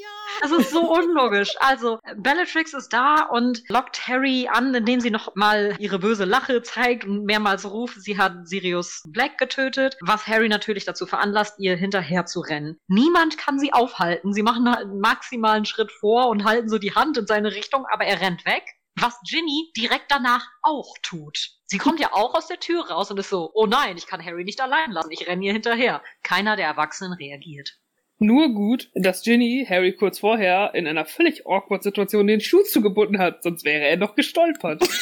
[0.00, 0.08] Ja.
[0.40, 1.54] Das ist so unlogisch.
[1.60, 6.62] Also, Bellatrix ist da und lockt Harry an, indem sie noch mal ihre böse Lache
[6.62, 11.76] zeigt und mehrmals ruft, sie hat Sirius Black getötet, was Harry natürlich dazu veranlasst, ihr
[11.76, 12.78] hinterher zu rennen.
[12.86, 14.32] Niemand kann sie aufhalten.
[14.32, 17.86] Sie machen halt einen maximalen Schritt vor und halten so die Hand in seine Richtung,
[17.90, 18.64] aber er rennt weg.
[19.00, 21.50] Was Ginny direkt danach auch tut.
[21.66, 24.24] Sie kommt ja auch aus der Tür raus und ist so, oh nein, ich kann
[24.24, 26.02] Harry nicht allein lassen, ich renne ihr hinterher.
[26.24, 27.78] Keiner der Erwachsenen reagiert.
[28.18, 33.20] Nur gut, dass Ginny Harry kurz vorher in einer völlig awkward Situation den Schuh zugebunden
[33.20, 34.82] hat, sonst wäre er noch gestolpert.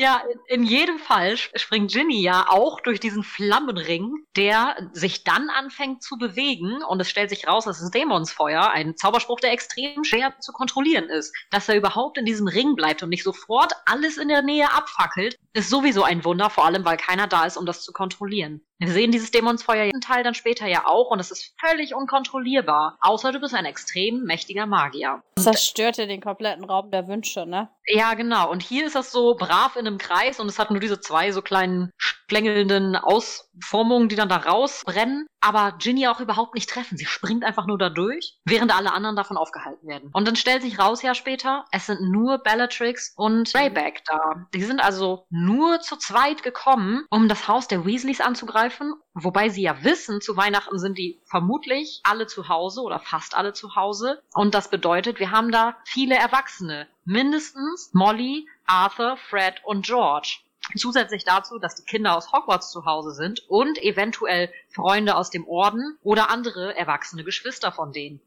[0.00, 6.04] Ja, in jedem Fall springt Ginny ja auch durch diesen Flammenring, der sich dann anfängt
[6.04, 10.38] zu bewegen und es stellt sich raus, dass es Dämonsfeuer, ein Zauberspruch, der extrem schwer
[10.38, 11.34] zu kontrollieren ist.
[11.50, 15.36] Dass er überhaupt in diesem Ring bleibt und nicht sofort alles in der Nähe abfackelt,
[15.52, 18.60] ist sowieso ein Wunder, vor allem weil keiner da ist, um das zu kontrollieren.
[18.78, 22.96] Wir sehen dieses Dämonsfeuer jeden Teil dann später ja auch und es ist völlig unkontrollierbar,
[23.00, 25.20] außer du bist ein extrem mächtiger Magier.
[25.36, 27.70] Zerstörte den kompletten Raum der Wünsche, ne?
[27.90, 28.50] Ja, genau.
[28.50, 31.32] Und hier ist das so brav in einem Kreis und es hat nur diese zwei
[31.32, 36.96] so kleinen schlängelnden Ausformungen, die dann da rausbrennen, aber Ginny auch überhaupt nicht treffen.
[36.96, 40.10] Sie springt einfach nur da durch, während alle anderen davon aufgehalten werden.
[40.12, 44.46] Und dann stellt sich raus ja später, es sind nur Bellatrix und Greyback da.
[44.54, 49.62] Die sind also nur zu zweit gekommen, um das Haus der Weasleys anzugreifen, wobei sie
[49.62, 54.22] ja wissen, zu Weihnachten sind die vermutlich alle zu Hause oder fast alle zu Hause.
[54.34, 56.88] Und das bedeutet, wir haben da viele Erwachsene.
[57.04, 60.40] Mindestens Molly, Arthur, Fred und George.
[60.76, 65.46] Zusätzlich dazu, dass die Kinder aus Hogwarts zu Hause sind und eventuell Freunde aus dem
[65.46, 68.20] Orden oder andere erwachsene Geschwister von denen.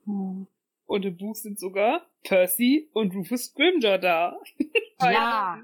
[0.85, 4.37] Und im Buch sind sogar Percy und Rufus Scrimger da.
[5.03, 5.57] Ja.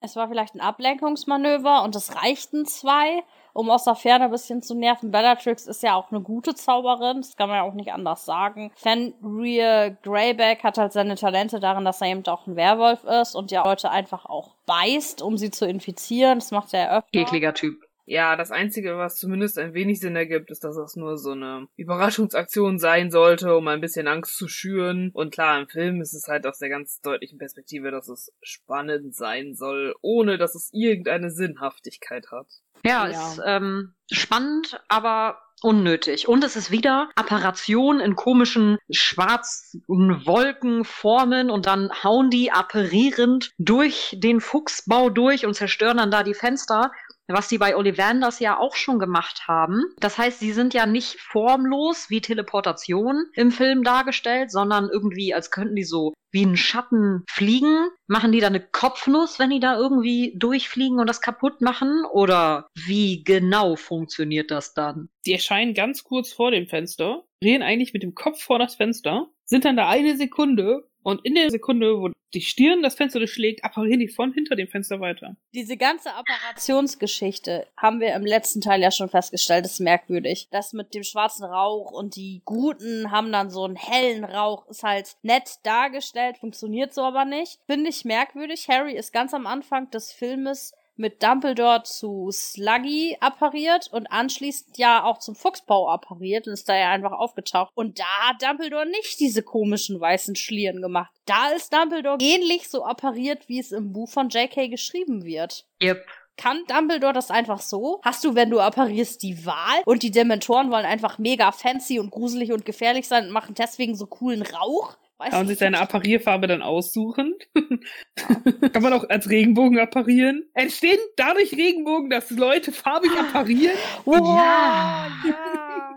[0.00, 4.62] Es war vielleicht ein Ablenkungsmanöver und es reichten zwei, um aus der Ferne ein bisschen
[4.62, 5.10] zu nerven.
[5.10, 8.72] Bellatrix ist ja auch eine gute Zauberin, das kann man ja auch nicht anders sagen.
[8.76, 13.50] Fenrir Greyback hat halt seine Talente darin, dass er eben auch ein Werwolf ist und
[13.50, 16.38] ja Leute einfach auch beißt, um sie zu infizieren.
[16.38, 17.18] Das macht er öfter.
[17.18, 17.80] Ekliger Typ.
[18.10, 21.68] Ja, das Einzige, was zumindest ein wenig Sinn ergibt, ist, dass das nur so eine
[21.76, 25.12] Überraschungsaktion sein sollte, um ein bisschen Angst zu schüren.
[25.14, 29.14] Und klar, im Film ist es halt aus der ganz deutlichen Perspektive, dass es spannend
[29.14, 32.48] sein soll, ohne dass es irgendeine Sinnhaftigkeit hat.
[32.84, 33.28] Ja, Ja.
[33.30, 36.26] ist ähm, spannend, aber unnötig.
[36.28, 44.16] Und es ist wieder Apparation in komischen schwarzen Wolkenformen und dann hauen die apparierend durch
[44.18, 46.92] den Fuchsbau durch und zerstören dann da die Fenster.
[47.32, 49.84] Was die bei Ollivanders ja auch schon gemacht haben.
[49.98, 55.50] Das heißt, sie sind ja nicht formlos wie Teleportation im Film dargestellt, sondern irgendwie, als
[55.50, 57.88] könnten die so wie ein Schatten fliegen.
[58.06, 62.04] Machen die da eine Kopfnuss, wenn die da irgendwie durchfliegen und das kaputt machen?
[62.12, 65.08] Oder wie genau funktioniert das dann?
[65.26, 69.28] Die erscheinen ganz kurz vor dem Fenster, drehen eigentlich mit dem Kopf vor das Fenster,
[69.44, 73.64] sind dann da eine Sekunde und in der Sekunde, wo die Stirn das Fenster durchschlägt,
[73.64, 75.36] apparieren die von hinter dem Fenster weiter.
[75.52, 80.48] Diese ganze Apparationsgeschichte haben wir im letzten Teil ja schon festgestellt, ist merkwürdig.
[80.50, 84.82] Das mit dem schwarzen Rauch und die Guten haben dann so einen hellen Rauch, ist
[84.82, 87.58] halt nett dargestellt, funktioniert so aber nicht.
[87.66, 88.68] Finde ich merkwürdig.
[88.68, 95.02] Harry ist ganz am Anfang des Filmes mit Dumbledore zu Sluggy appariert und anschließend ja
[95.02, 97.72] auch zum Fuchsbau appariert und ist da ja einfach aufgetaucht.
[97.74, 101.10] Und da hat Dumbledore nicht diese komischen weißen Schlieren gemacht.
[101.24, 104.68] Da ist Dumbledore ähnlich so appariert, wie es im Buch von J.K.
[104.68, 105.66] geschrieben wird.
[105.82, 106.04] Yep.
[106.36, 108.00] Kann Dumbledore das einfach so?
[108.02, 112.10] Hast du, wenn du apparierst, die Wahl und die Dementoren wollen einfach mega fancy und
[112.10, 114.96] gruselig und gefährlich sein und machen deswegen so coolen Rauch?
[115.20, 115.82] Weiß Kann man ich sich seine nicht.
[115.82, 117.34] Apparierfarbe dann aussuchen?
[118.72, 120.48] Kann man auch als Regenbogen apparieren?
[120.54, 123.76] Entstehen dadurch Regenbogen, dass Leute farbig apparieren?
[124.06, 125.08] Wow, Ja.
[125.28, 125.96] ja.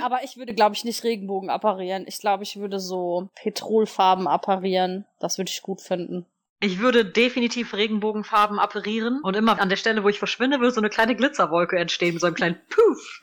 [0.02, 2.04] Aber ich würde, glaube ich, nicht Regenbogen apparieren.
[2.06, 5.06] Ich glaube, ich würde so Petrolfarben apparieren.
[5.18, 6.26] Das würde ich gut finden.
[6.62, 10.80] Ich würde definitiv Regenbogenfarben apparieren und immer an der Stelle, wo ich verschwinde, würde so
[10.80, 13.20] eine kleine Glitzerwolke entstehen, mit so einem kleinen Puff.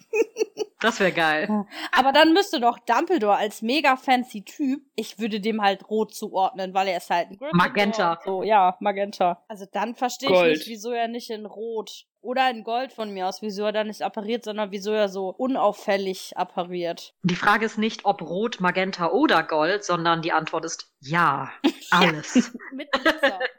[0.82, 1.66] Das wäre geil.
[1.92, 6.74] Aber dann müsste doch Dumbledore als mega fancy Typ, ich würde dem halt rot zuordnen,
[6.74, 8.20] weil er ist halt ein Gryffindor Magenta.
[8.26, 9.44] So, ja, Magenta.
[9.48, 13.28] Also dann verstehe ich nicht, wieso er nicht in rot oder in Gold von mir
[13.28, 17.14] aus, wieso er dann nicht appariert, sondern wieso er so unauffällig appariert.
[17.24, 21.52] Die Frage ist nicht, ob Rot, Magenta oder Gold, sondern die Antwort ist ja.
[21.92, 22.58] Alles.
[22.74, 23.40] Mit Glitzer.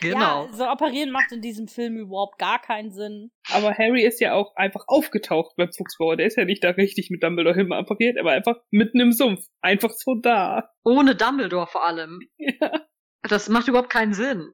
[0.00, 0.46] Genau.
[0.46, 3.30] Ja, so apparieren macht in diesem Film überhaupt gar keinen Sinn.
[3.52, 6.16] Aber Harry ist ja auch einfach aufgetaucht beim Fuchsbauer.
[6.16, 9.46] Der ist ja nicht da richtig mit Dumbledore hin appariert, aber einfach mitten im Sumpf.
[9.62, 10.68] Einfach so da.
[10.84, 12.20] Ohne Dumbledore vor allem.
[12.36, 12.72] Ja.
[13.22, 14.52] Das macht überhaupt keinen Sinn.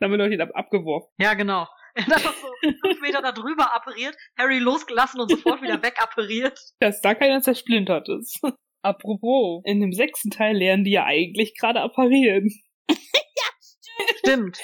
[0.00, 1.08] Dumbledore hat ihn ab abgeworfen.
[1.18, 1.66] Ja, genau.
[1.94, 6.58] Er hat einfach so fünf Meter da drüber appariert, Harry losgelassen und sofort wieder wegappariert.
[6.80, 8.40] Dass da keiner zersplintert ist.
[8.82, 12.50] Apropos, in dem sechsten Teil lernen die ja eigentlich gerade apparieren.
[14.18, 14.58] Stimmt.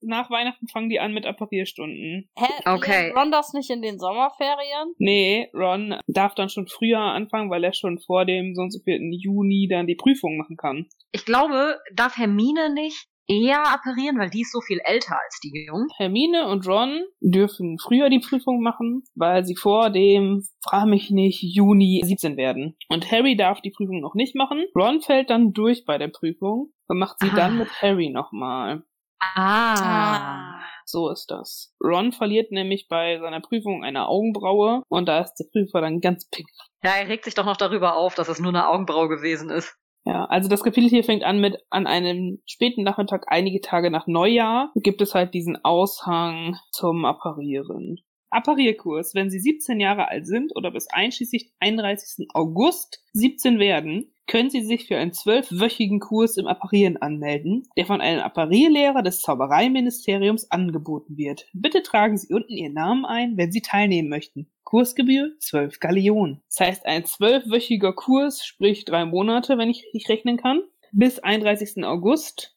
[0.00, 2.28] Nach Weihnachten fangen die an mit Apparierstunden.
[2.36, 2.46] Hä?
[2.64, 3.06] Okay.
[3.06, 4.94] lernt Ron das nicht in den Sommerferien?
[4.98, 8.80] Nee, Ron darf dann schon früher anfangen, weil er schon vor dem so und so
[8.82, 8.98] 4.
[9.12, 10.88] Juni dann die Prüfung machen kann.
[11.12, 15.66] Ich glaube, darf Hermine nicht eher apparieren, weil die ist so viel älter als die
[15.66, 15.86] Jungen.
[15.98, 21.42] Hermine und Ron dürfen früher die Prüfung machen, weil sie vor dem, frag mich nicht,
[21.42, 22.76] Juni 17 werden.
[22.88, 24.64] Und Harry darf die Prüfung noch nicht machen.
[24.74, 27.36] Ron fällt dann durch bei der Prüfung und macht sie Ah.
[27.36, 28.82] dann mit Harry nochmal.
[29.20, 30.60] Ah.
[30.84, 31.74] So ist das.
[31.84, 36.28] Ron verliert nämlich bei seiner Prüfung eine Augenbraue und da ist der Prüfer dann ganz
[36.30, 36.48] pink.
[36.82, 39.76] Ja, er regt sich doch noch darüber auf, dass es nur eine Augenbraue gewesen ist.
[40.08, 44.06] Ja, also das Kapitel hier fängt an mit an einem späten Nachmittag, einige Tage nach
[44.06, 48.00] Neujahr, gibt es halt diesen Aushang zum Apparieren.
[48.30, 52.28] Apparierkurs, wenn Sie 17 Jahre alt sind oder bis einschließlich 31.
[52.32, 58.00] August 17 werden, können Sie sich für einen zwölfwöchigen Kurs im Apparieren anmelden, der von
[58.00, 61.48] einem Apparierlehrer des Zaubereiministeriums angeboten wird.
[61.52, 64.50] Bitte tragen Sie unten Ihren Namen ein, wenn Sie teilnehmen möchten.
[64.68, 66.42] Kursgebühr 12 Gallionen.
[66.50, 70.60] Das heißt, ein zwölfwöchiger Kurs, sprich drei Monate, wenn ich richtig rechnen kann,
[70.92, 71.84] bis 31.
[71.86, 72.54] August.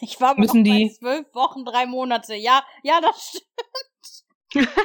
[0.00, 2.34] Ich war Müssen die- zwölf Wochen, drei Monate.
[2.34, 3.42] Ja, ja, das
[4.48, 4.68] stimmt.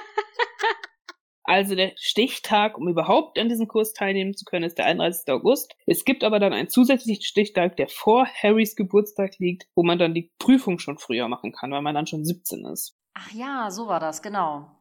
[1.48, 5.32] Also der Stichtag, um überhaupt an diesem Kurs teilnehmen zu können, ist der 31.
[5.32, 5.76] August.
[5.86, 10.16] Es gibt aber dann einen zusätzlichen Stichtag, der vor Harrys Geburtstag liegt, wo man dann
[10.16, 12.98] die Prüfung schon früher machen kann, weil man dann schon 17 ist.
[13.14, 14.72] Ach ja, so war das, genau.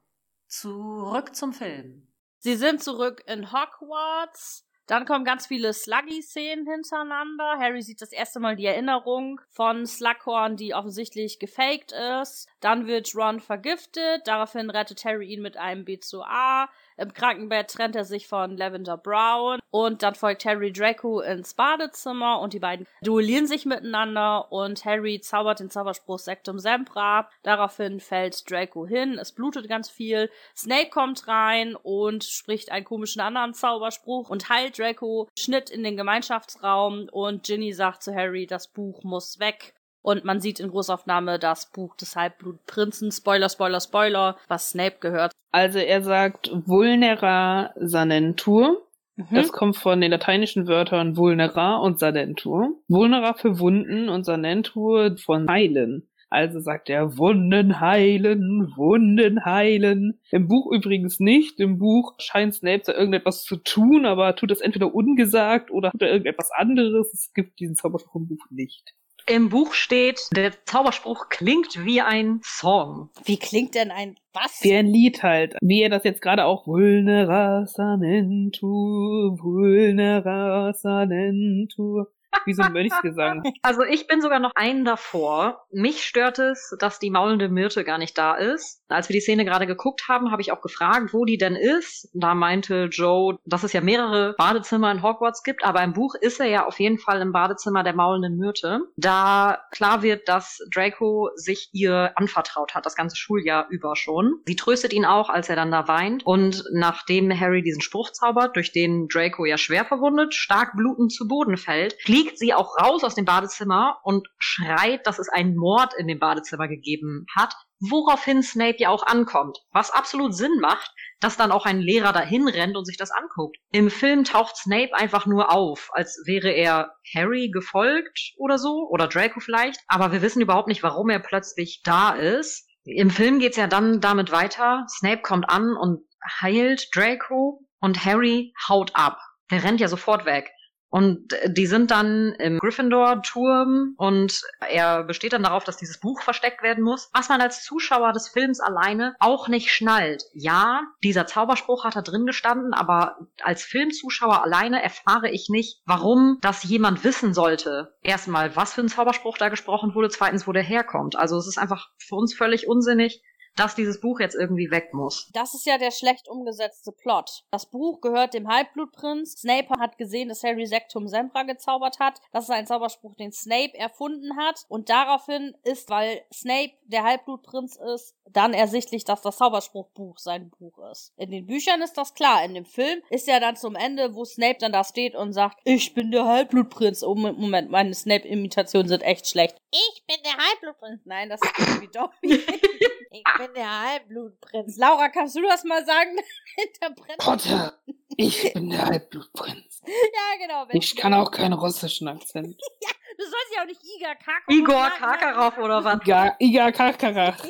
[0.47, 2.09] Zurück zum Film.
[2.39, 4.67] Sie sind zurück in Hogwarts.
[4.87, 7.57] Dann kommen ganz viele Sluggy-Szenen hintereinander.
[7.59, 12.49] Harry sieht das erste Mal die Erinnerung von Slughorn, die offensichtlich gefaked ist.
[12.61, 14.27] Dann wird Ron vergiftet.
[14.27, 16.69] Daraufhin rettet Harry ihn mit einem B2A.
[16.97, 22.41] Im Krankenbett trennt er sich von Lavender Brown und dann folgt Harry Draco ins Badezimmer
[22.41, 27.29] und die beiden duellieren sich miteinander und Harry zaubert den Zauberspruch Sectum Sempra.
[27.43, 30.31] Daraufhin fällt Draco hin, es blutet ganz viel.
[30.57, 35.29] Snape kommt rein und spricht einen komischen anderen Zauberspruch und heilt Draco.
[35.37, 39.75] Schnitt in den Gemeinschaftsraum und Ginny sagt zu Harry, das Buch muss weg.
[40.05, 43.11] Und man sieht in Großaufnahme das Buch des Halbblutprinzen.
[43.11, 45.33] Spoiler, Spoiler, Spoiler, was Snape gehört.
[45.51, 48.87] Also er sagt vulnera sanentur.
[49.17, 49.35] Mhm.
[49.35, 52.77] Das kommt von den lateinischen Wörtern vulnera und sanentur.
[52.87, 56.07] Vulnera für Wunden und sanentur von heilen.
[56.29, 60.21] Also sagt er Wunden heilen, Wunden heilen.
[60.31, 61.61] Im Buch übrigens nicht.
[61.61, 66.03] Im Buch scheint Snape da irgendetwas zu tun, aber tut es entweder ungesagt oder tut
[66.03, 67.15] er irgendetwas anderes.
[67.15, 68.93] Es gibt diesen Zauberspruch im Buch nicht.
[69.27, 73.09] Im Buch steht, der Zauberspruch klingt wie ein Song.
[73.25, 74.61] Wie klingt denn ein was?
[74.63, 75.57] Wie ein Lied halt.
[75.63, 82.13] Wie er das jetzt gerade auch Vulnera Sanentur, Vulnera Sanentur
[82.47, 83.43] wie so ein Mönchsgesang.
[83.63, 85.67] Also ich bin sogar noch einen davor.
[85.73, 88.83] Mich stört es, dass die maulende Myrte gar nicht da ist.
[88.89, 92.09] Als wir die Szene gerade geguckt haben, habe ich auch gefragt, wo die denn ist.
[92.15, 96.41] Da meinte Joe, dass es ja mehrere Badezimmer in Hogwarts gibt, aber im Buch ist
[96.41, 98.81] er ja auf jeden Fall im Badezimmer der maulenden Myrte.
[98.97, 104.41] Da klar wird, dass Draco sich ihr anvertraut hat, das ganze Schuljahr über schon.
[104.47, 106.25] Sie tröstet ihn auch, als er dann da weint.
[106.25, 111.27] Und nachdem Harry diesen Spruch zaubert, durch den Draco ja schwer verwundet, stark blutend zu
[111.29, 115.57] Boden fällt, fliegt fliegt sie auch raus aus dem Badezimmer und schreit, dass es einen
[115.57, 119.59] Mord in dem Badezimmer gegeben hat, woraufhin Snape ja auch ankommt.
[119.73, 123.59] Was absolut Sinn macht, dass dann auch ein Lehrer dahin rennt und sich das anguckt.
[123.73, 129.07] Im Film taucht Snape einfach nur auf, als wäre er Harry gefolgt oder so, oder
[129.07, 132.67] Draco vielleicht, aber wir wissen überhaupt nicht, warum er plötzlich da ist.
[132.85, 134.87] Im Film geht's ja dann damit weiter.
[134.89, 136.01] Snape kommt an und
[136.41, 139.19] heilt Draco und Harry haut ab.
[139.51, 140.51] Der rennt ja sofort weg.
[140.95, 146.63] Und die sind dann im Gryffindor-Turm und er besteht dann darauf, dass dieses Buch versteckt
[146.63, 150.23] werden muss, was man als Zuschauer des Films alleine auch nicht schnallt.
[150.35, 156.39] Ja, dieser Zauberspruch hat da drin gestanden, aber als Filmzuschauer alleine erfahre ich nicht, warum
[156.43, 157.97] das jemand wissen sollte.
[158.01, 161.17] Erstmal, was für ein Zauberspruch da gesprochen wurde, zweitens, wo der herkommt.
[161.17, 163.21] Also es ist einfach für uns völlig unsinnig,
[163.57, 165.29] dass dieses Buch jetzt irgendwie weg muss.
[165.33, 167.45] Das ist ja der schlecht umgesetzte Plot.
[167.51, 169.41] Das Buch gehört dem Halbblutprinz.
[169.41, 172.21] Snape hat gesehen, dass Harry Sectum Sempra gezaubert hat.
[172.33, 174.65] Das ist ein Zauberspruch, den Snape erfunden hat.
[174.69, 180.79] Und daraufhin ist, weil Snape der Halbblutprinz ist, dann ersichtlich, dass das Zauberspruchbuch sein Buch
[180.91, 181.13] ist.
[181.17, 182.45] In den Büchern ist das klar.
[182.45, 185.61] In dem Film ist ja dann zum Ende, wo Snape dann da steht und sagt,
[185.65, 187.03] ich bin der Halbblutprinz.
[187.03, 189.57] Oh, Moment, meine Snape-Imitationen sind echt schlecht.
[189.71, 191.03] Ich bin der Halbblutprinz.
[191.05, 192.45] Nein, das ist irgendwie Dobby.
[193.15, 194.77] ich bin der Halbblutprinz.
[194.77, 196.17] Laura, kannst du das mal sagen?
[197.19, 197.79] Potter,
[198.17, 199.83] ich bin der Halbblutprinz.
[199.87, 200.67] ja, genau.
[200.73, 202.57] Ich kann auch keinen russischen Akzent.
[202.83, 206.01] ja, du sollst ja auch nicht Igor Karkaroff Igor Karkaroff oder was?
[206.03, 207.47] Igor, Igor Karkaroff.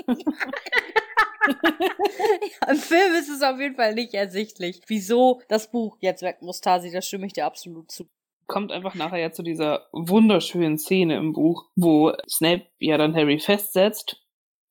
[2.60, 6.42] ja, Im Film ist es auf jeden Fall nicht ersichtlich, wieso das Buch jetzt weg
[6.42, 6.90] muss, Tasi.
[6.90, 8.06] Da stimme ich dir absolut zu
[8.46, 13.38] kommt einfach nachher ja zu dieser wunderschönen Szene im Buch, wo Snape ja dann Harry
[13.38, 14.23] festsetzt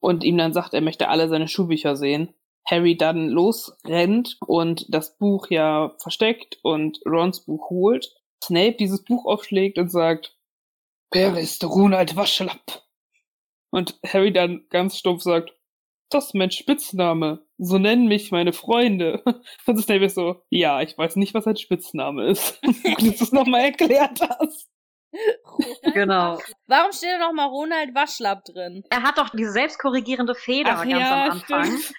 [0.04, 2.34] und ihm dann sagt, er möchte alle seine Schulbücher sehen.
[2.70, 8.14] Harry dann losrennt und das Buch ja versteckt und Rons Buch holt.
[8.44, 10.38] Snape dieses Buch aufschlägt und sagt,
[11.14, 12.82] Wer ist Ronald Waschlapp?
[13.70, 15.54] Und Harry dann ganz stumpf sagt,
[16.10, 17.46] das ist mein Spitzname.
[17.60, 19.24] So nennen mich meine Freunde.
[19.68, 22.60] Und Snape ist so, ja, ich weiß nicht, was ein Spitzname ist.
[22.64, 24.73] Gut, dass du es nochmal erklärt hast.
[25.94, 26.40] Genau.
[26.68, 28.84] Warum steht da nochmal Ronald Waschlapp drin?
[28.90, 31.66] Er hat doch diese selbstkorrigierende Feder Ach, ganz ja, am Anfang.
[31.66, 31.94] Stimmt.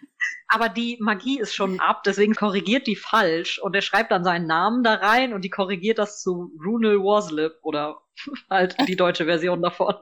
[0.48, 4.46] Aber die Magie ist schon ab, deswegen korrigiert die falsch und er schreibt dann seinen
[4.46, 8.00] Namen da rein und die korrigiert das zu Runel Waslip oder
[8.50, 9.94] halt die deutsche Version davon.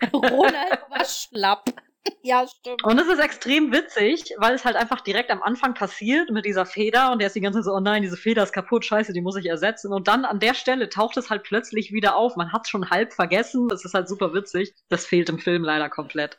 [0.12, 1.64] Ronald Waschlapp.
[2.22, 2.84] Ja, stimmt.
[2.84, 6.66] Und es ist extrem witzig, weil es halt einfach direkt am Anfang passiert mit dieser
[6.66, 9.12] Feder und der ist die ganze Zeit so, oh nein, diese Feder ist kaputt, scheiße,
[9.12, 9.92] die muss ich ersetzen.
[9.92, 12.36] Und dann an der Stelle taucht es halt plötzlich wieder auf.
[12.36, 13.68] Man hat es schon halb vergessen.
[13.68, 14.74] Das ist halt super witzig.
[14.88, 16.38] Das fehlt im Film leider komplett.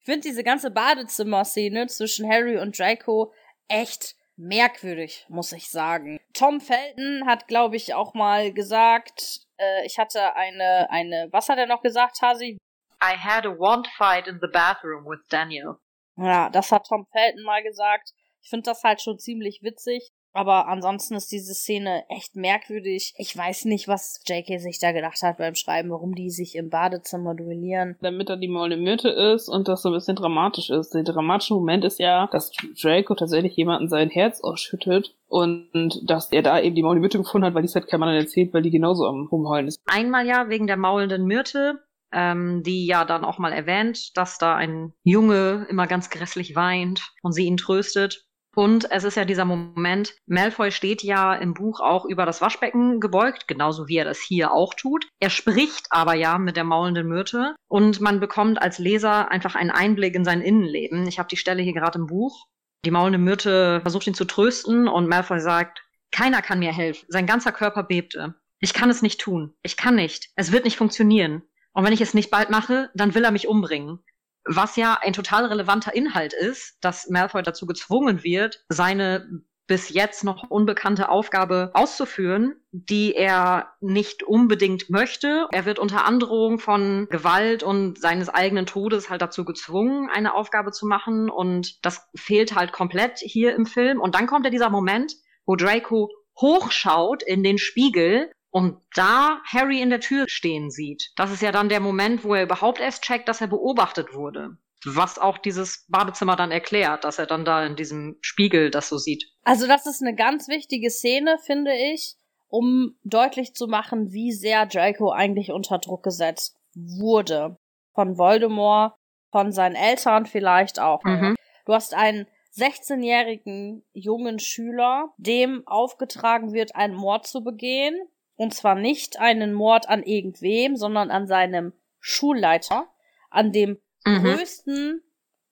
[0.00, 3.32] Ich finde diese ganze Badezimmer-Szene zwischen Harry und Draco
[3.68, 6.18] echt merkwürdig, muss ich sagen.
[6.32, 11.58] Tom Felton hat, glaube ich, auch mal gesagt, äh, ich hatte eine, eine, was hat
[11.58, 12.58] er noch gesagt, Hasi?
[13.02, 15.76] I had a wand fight in the bathroom with Daniel.
[16.16, 18.12] Ja, das hat Tom Felton mal gesagt.
[18.42, 20.10] Ich finde das halt schon ziemlich witzig.
[20.32, 23.14] Aber ansonsten ist diese Szene echt merkwürdig.
[23.16, 26.68] Ich weiß nicht, was JK sich da gedacht hat beim Schreiben, warum die sich im
[26.68, 27.96] Badezimmer duellieren.
[28.02, 30.94] Damit da die Maul in Myrte ist und das so ein bisschen dramatisch ist.
[30.94, 36.42] Der dramatische Moment ist ja, dass Draco tatsächlich jemanden sein Herz ausschüttet und dass er
[36.42, 38.62] da eben die Maul in Myrte gefunden hat, weil die hat kein Mann erzählt, weil
[38.62, 39.80] die genauso am Rumheulen ist.
[39.86, 41.80] Einmal ja wegen der maulenden Myrte,
[42.12, 47.02] ähm, die ja dann auch mal erwähnt, dass da ein Junge immer ganz grässlich weint
[47.22, 48.24] und sie ihn tröstet.
[48.54, 52.98] Und es ist ja dieser Moment, Malfoy steht ja im Buch auch über das Waschbecken
[52.98, 55.06] gebeugt, genauso wie er das hier auch tut.
[55.20, 59.70] Er spricht aber ja mit der maulenden Myrte und man bekommt als Leser einfach einen
[59.70, 61.06] Einblick in sein Innenleben.
[61.06, 62.46] Ich habe die Stelle hier gerade im Buch.
[62.84, 65.80] Die maulende Myrte versucht ihn zu trösten und Malfoy sagt,
[66.10, 67.06] keiner kann mir helfen.
[67.08, 68.34] Sein ganzer Körper bebte.
[68.60, 69.54] Ich kann es nicht tun.
[69.62, 70.30] Ich kann nicht.
[70.34, 71.42] Es wird nicht funktionieren.
[71.78, 74.00] Und wenn ich es nicht bald mache, dann will er mich umbringen
[74.48, 79.28] was ja ein total relevanter Inhalt ist, dass Malfoy dazu gezwungen wird, seine
[79.66, 85.46] bis jetzt noch unbekannte Aufgabe auszuführen, die er nicht unbedingt möchte.
[85.52, 90.72] Er wird unter Androhung von Gewalt und seines eigenen Todes halt dazu gezwungen, eine Aufgabe
[90.72, 91.28] zu machen.
[91.28, 94.00] Und das fehlt halt komplett hier im Film.
[94.00, 95.12] Und dann kommt ja dieser Moment,
[95.44, 96.08] wo Draco
[96.40, 101.52] hochschaut in den Spiegel und da Harry in der Tür stehen sieht, das ist ja
[101.52, 104.56] dann der Moment, wo er überhaupt erst checkt, dass er beobachtet wurde.
[104.84, 108.96] Was auch dieses Badezimmer dann erklärt, dass er dann da in diesem Spiegel das so
[108.96, 109.24] sieht.
[109.42, 112.14] Also das ist eine ganz wichtige Szene, finde ich,
[112.46, 117.58] um deutlich zu machen, wie sehr Draco eigentlich unter Druck gesetzt wurde.
[117.92, 118.94] Von Voldemort,
[119.32, 121.02] von seinen Eltern vielleicht auch.
[121.02, 121.34] Mhm.
[121.66, 122.26] Du hast einen
[122.56, 127.98] 16-jährigen jungen Schüler, dem aufgetragen wird, einen Mord zu begehen
[128.38, 132.88] und zwar nicht einen Mord an irgendwem, sondern an seinem Schulleiter,
[133.30, 134.22] an dem mhm.
[134.22, 135.02] größten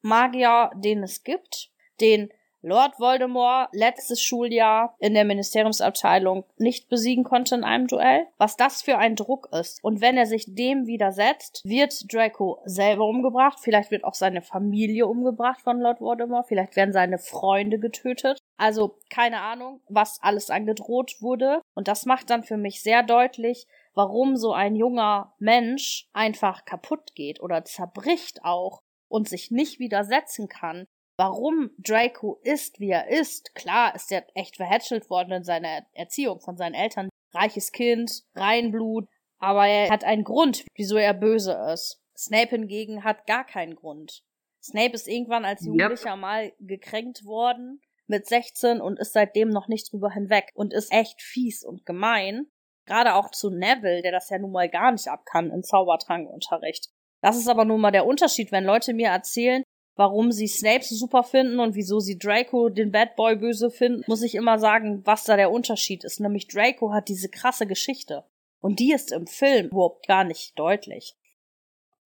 [0.03, 1.71] Magier, den es gibt,
[2.01, 2.31] den
[2.63, 8.27] Lord Voldemort letztes Schuljahr in der Ministeriumsabteilung nicht besiegen konnte in einem Duell.
[8.39, 9.83] Was das für ein Druck ist.
[9.85, 13.59] Und wenn er sich dem widersetzt, wird Draco selber umgebracht.
[13.61, 16.49] Vielleicht wird auch seine Familie umgebracht von Lord Voldemort.
[16.49, 18.39] Vielleicht werden seine Freunde getötet.
[18.57, 21.61] Also keine Ahnung, was alles angedroht wurde.
[21.77, 27.15] Und das macht dann für mich sehr deutlich, warum so ein junger Mensch einfach kaputt
[27.15, 33.55] geht oder zerbricht auch und sich nicht widersetzen kann warum Draco ist, wie er ist.
[33.55, 37.09] Klar ist er echt verhätschelt worden in seiner Erziehung von seinen Eltern.
[37.33, 39.09] Reiches Kind, Reinblut,
[39.39, 42.01] aber er hat einen Grund, wieso er böse ist.
[42.17, 44.23] Snape hingegen hat gar keinen Grund.
[44.63, 46.19] Snape ist irgendwann als Jugendlicher yep.
[46.19, 51.21] mal gekränkt worden mit 16 und ist seitdem noch nicht drüber hinweg und ist echt
[51.23, 52.47] fies und gemein.
[52.87, 56.89] Gerade auch zu Neville, der das ja nun mal gar nicht abkann in Zaubertrankunterricht.
[57.21, 59.65] Das ist aber nun mal der Unterschied, wenn Leute mir erzählen,
[59.97, 64.05] warum sie Snape so super finden und wieso sie Draco den Bad Boy böse finden,
[64.07, 66.21] muss ich immer sagen, was da der Unterschied ist.
[66.21, 68.25] Nämlich Draco hat diese krasse Geschichte.
[68.61, 71.17] Und die ist im Film überhaupt gar nicht deutlich.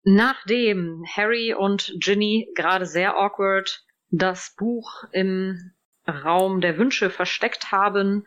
[0.02, 5.72] Nachdem Harry und Ginny gerade sehr awkward das Buch im
[6.06, 8.26] Raum der Wünsche versteckt haben,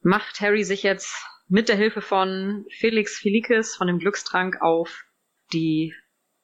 [0.00, 5.04] macht Harry sich jetzt mit der Hilfe von Felix Felicis von dem Glückstrank auf
[5.52, 5.94] die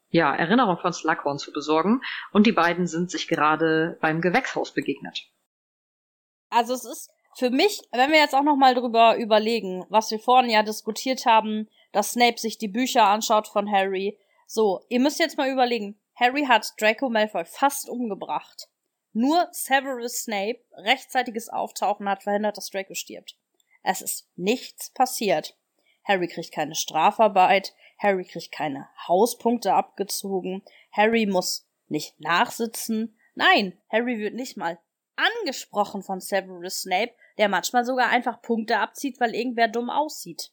[0.09, 2.01] ja, Erinnerung von Slughorn zu besorgen
[2.33, 5.31] und die beiden sind sich gerade beim Gewächshaus begegnet.
[6.49, 10.19] Also es ist für mich, wenn wir jetzt auch noch mal drüber überlegen, was wir
[10.19, 14.19] vorhin ja diskutiert haben, dass Snape sich die Bücher anschaut von Harry.
[14.47, 18.69] So, ihr müsst jetzt mal überlegen, Harry hat Draco Malfoy fast umgebracht.
[19.19, 23.39] Nur Severus Snape rechtzeitiges Auftauchen hat verhindert, dass Draco stirbt.
[23.83, 25.57] Es ist nichts passiert.
[26.05, 30.63] Harry kriegt keine Strafarbeit, Harry kriegt keine Hauspunkte abgezogen,
[30.93, 33.19] Harry muss nicht nachsitzen.
[33.35, 34.79] Nein, Harry wird nicht mal
[35.17, 40.53] angesprochen von Severus Snape, der manchmal sogar einfach Punkte abzieht, weil irgendwer dumm aussieht.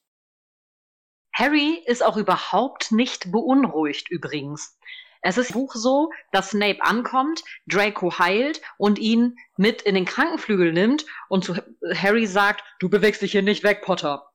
[1.33, 4.79] Harry ist auch überhaupt nicht beunruhigt übrigens.
[5.23, 10.05] Es ist im Buch so, dass Snape ankommt, Draco heilt und ihn mit in den
[10.05, 11.55] Krankenflügel nimmt und zu
[11.95, 14.29] Harry sagt, du bewegst dich hier nicht weg, Potter.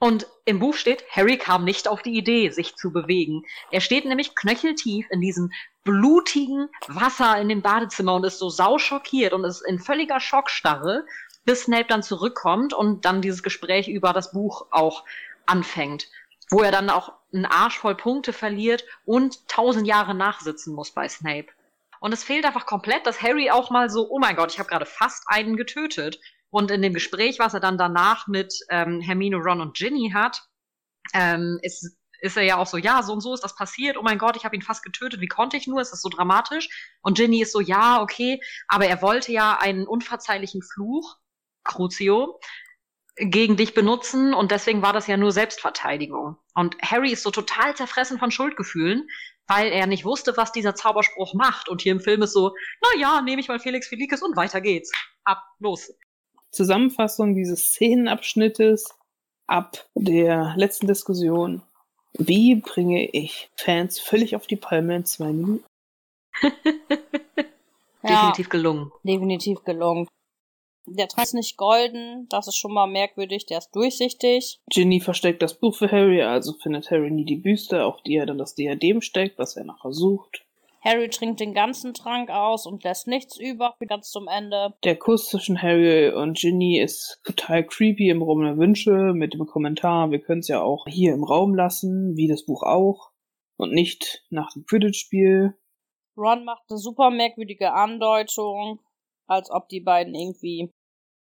[0.00, 3.44] Und im Buch steht, Harry kam nicht auf die Idee, sich zu bewegen.
[3.70, 5.52] Er steht nämlich knöcheltief in diesem
[5.84, 11.06] blutigen Wasser in dem Badezimmer und ist so sauschockiert und ist in völliger Schockstarre,
[11.44, 15.04] bis Snape dann zurückkommt und dann dieses Gespräch über das Buch auch
[15.46, 16.08] anfängt,
[16.54, 21.08] wo er dann auch einen Arsch voll Punkte verliert und tausend Jahre nachsitzen muss bei
[21.08, 21.48] Snape.
[21.98, 24.68] Und es fehlt einfach komplett, dass Harry auch mal so, oh mein Gott, ich habe
[24.68, 26.20] gerade fast einen getötet.
[26.50, 30.44] Und in dem Gespräch, was er dann danach mit ähm, Hermine, Ron und Ginny hat,
[31.12, 33.96] ähm, ist, ist er ja auch so, ja, so und so ist das passiert.
[33.96, 35.20] Oh mein Gott, ich habe ihn fast getötet.
[35.20, 35.80] Wie konnte ich nur?
[35.80, 36.68] Ist das so dramatisch?
[37.02, 41.16] Und Ginny ist so, ja, okay, aber er wollte ja einen unverzeihlichen Fluch,
[41.64, 42.38] Crucio,
[43.16, 46.36] gegen dich benutzen und deswegen war das ja nur Selbstverteidigung.
[46.54, 49.08] Und Harry ist so total zerfressen von Schuldgefühlen,
[49.46, 51.68] weil er nicht wusste, was dieser Zauberspruch macht.
[51.68, 54.60] Und hier im Film ist so, na ja, nehme ich mal Felix Felicis und weiter
[54.60, 54.92] geht's.
[55.24, 55.92] Ab, los.
[56.50, 58.94] Zusammenfassung dieses Szenenabschnittes
[59.46, 61.62] ab der letzten Diskussion.
[62.14, 65.64] Wie bringe ich Fans völlig auf die Palme in zwei Minuten?
[68.02, 68.92] definitiv gelungen.
[69.02, 70.08] Definitiv gelungen.
[70.86, 74.60] Der Trank ist nicht golden, das ist schon mal merkwürdig, der ist durchsichtig.
[74.68, 78.26] Ginny versteckt das Buch für Harry, also findet Harry nie die Büste, auf die er
[78.26, 80.44] dann das Diadem steckt, was er nachher sucht.
[80.82, 84.74] Harry trinkt den ganzen Trank aus und lässt nichts über ganz zum Ende.
[84.84, 89.46] Der Kuss zwischen Harry und Ginny ist total creepy im Raum der Wünsche mit dem
[89.46, 93.12] Kommentar, wir können es ja auch hier im Raum lassen, wie das Buch auch,
[93.56, 95.54] und nicht nach dem Quidditch-Spiel.
[96.18, 98.80] Ron macht eine super merkwürdige Andeutung,
[99.26, 100.70] als ob die beiden irgendwie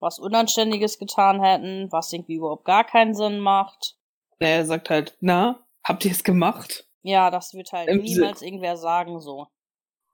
[0.01, 3.97] was Unanständiges getan hätten, was irgendwie überhaupt gar keinen Sinn macht.
[4.39, 6.87] Er sagt halt, na, habt ihr es gemacht?
[7.03, 9.49] Ja, das wird halt Im niemals irgendwer sagen so.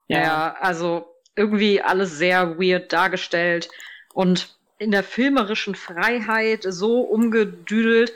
[0.07, 0.21] Ja.
[0.21, 3.69] ja, also irgendwie alles sehr weird dargestellt
[4.13, 8.13] und in der filmerischen Freiheit so umgedüdelt,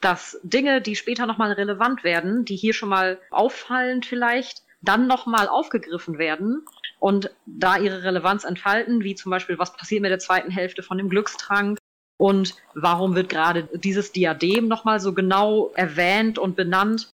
[0.00, 5.48] dass Dinge, die später nochmal relevant werden, die hier schon mal auffallen vielleicht, dann nochmal
[5.48, 6.64] aufgegriffen werden
[7.00, 10.98] und da ihre Relevanz entfalten, wie zum Beispiel, was passiert mit der zweiten Hälfte von
[10.98, 11.78] dem Glückstrank
[12.18, 17.10] und warum wird gerade dieses Diadem nochmal so genau erwähnt und benannt.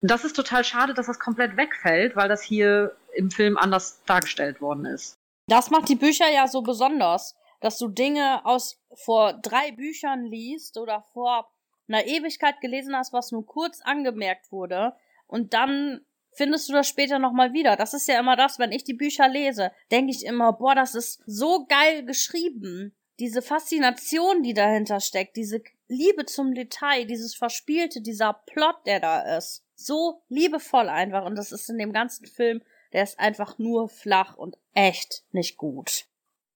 [0.00, 4.60] Das ist total schade, dass das komplett wegfällt, weil das hier im Film anders dargestellt
[4.60, 5.14] worden ist.
[5.46, 10.78] Das macht die Bücher ja so besonders, dass du Dinge aus vor drei Büchern liest
[10.78, 11.50] oder vor
[11.88, 14.94] einer Ewigkeit gelesen hast, was nur kurz angemerkt wurde
[15.26, 16.00] und dann
[16.36, 17.76] findest du das später nochmal wieder.
[17.76, 20.94] Das ist ja immer das, wenn ich die Bücher lese, denke ich immer, boah, das
[20.94, 22.94] ist so geil geschrieben.
[23.20, 29.36] Diese Faszination, die dahinter steckt, diese Liebe zum Detail, dieses Verspielte, dieser Plot, der da
[29.36, 29.62] ist.
[29.76, 31.24] So liebevoll einfach.
[31.24, 32.62] Und das ist in dem ganzen Film,
[32.92, 36.06] der ist einfach nur flach und echt nicht gut.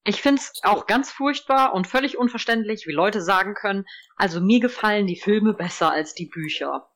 [0.05, 3.85] Ich find's auch ganz furchtbar und völlig unverständlich, wie Leute sagen können,
[4.16, 6.89] also mir gefallen die Filme besser als die Bücher.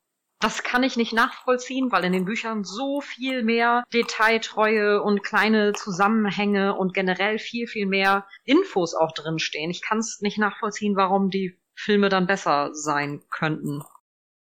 [0.43, 5.73] Das kann ich nicht nachvollziehen, weil in den Büchern so viel mehr Detailtreue und kleine
[5.73, 9.71] Zusammenhänge und generell viel, viel mehr Infos auch drinstehen.
[9.71, 13.85] Ich kann es nicht nachvollziehen, warum die Filme dann besser sein könnten.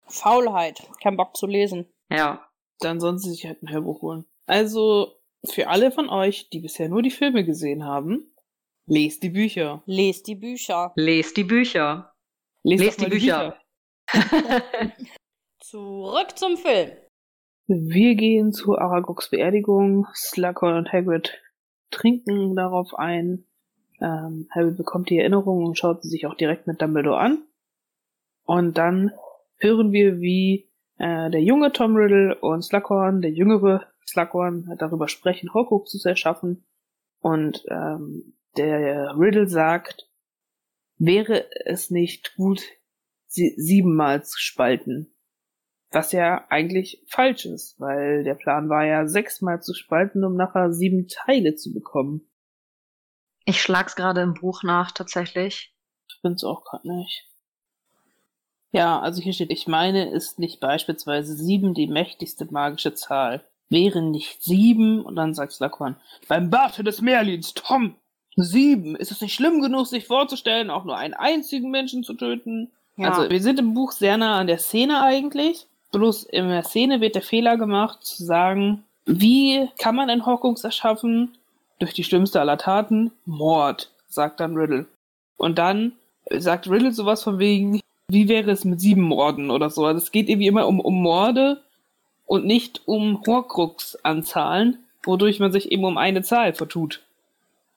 [0.08, 0.90] Faulheit.
[1.00, 1.86] Kein Bock zu lesen.
[2.10, 2.48] Ja.
[2.80, 4.24] Dann sollen sie sich halt ein Hörbuch holen.
[4.46, 8.34] Also, für alle von euch, die bisher nur die Filme gesehen haben,
[8.86, 9.84] lest die Bücher.
[9.86, 10.92] Lest die Bücher.
[10.96, 12.12] Lest die Bücher.
[12.64, 13.56] Lest, lest die, Bücher.
[14.12, 14.92] Die Bücher.
[15.72, 16.90] Zurück zum Film.
[17.66, 20.06] Wir gehen zu Aragogs Beerdigung.
[20.12, 21.40] Slughorn und Hagrid
[21.90, 23.46] trinken darauf ein.
[23.98, 27.46] Ähm, Harry bekommt die Erinnerung und schaut sie sich auch direkt mit Dumbledore an.
[28.44, 29.12] Und dann
[29.60, 35.54] hören wir, wie äh, der junge Tom Riddle und Slughorn, der jüngere Slughorn, darüber sprechen,
[35.54, 36.66] Horcruxes zu erschaffen.
[37.20, 40.06] Und ähm, der Riddle sagt,
[40.98, 42.60] wäre es nicht gut,
[43.26, 45.08] sie siebenmal zu spalten.
[45.92, 50.72] Was ja eigentlich falsch ist, weil der Plan war ja sechsmal zu spalten, um nachher
[50.72, 52.28] sieben Teile zu bekommen.
[53.44, 55.74] Ich schlag's gerade im Buch nach, tatsächlich.
[56.08, 57.26] Ich bin's auch gerade nicht.
[58.70, 63.44] Ja, also hier steht, ich meine, ist nicht beispielsweise sieben die mächtigste magische Zahl.
[63.68, 65.96] Wäre nicht sieben, und dann sagt Slughorn,
[66.28, 67.96] beim Barte des Merlins, Tom,
[68.36, 72.72] sieben, ist es nicht schlimm genug, sich vorzustellen, auch nur einen einzigen Menschen zu töten?
[72.96, 73.10] Ja.
[73.10, 75.68] Also, wir sind im Buch sehr nah an der Szene eigentlich.
[75.92, 80.64] Bloß in der Szene wird der Fehler gemacht, zu sagen, wie kann man einen Hawkins
[80.64, 81.36] erschaffen?
[81.78, 83.12] Durch die schlimmste aller Taten?
[83.26, 84.86] Mord, sagt dann Riddle.
[85.36, 85.92] Und dann
[86.30, 89.84] sagt Riddle sowas von wegen, wie wäre es mit sieben Morden oder so.
[89.84, 91.62] Also es geht irgendwie immer um, um Morde
[92.26, 97.02] und nicht um Horcrux-Anzahlen, wodurch man sich eben um eine Zahl vertut.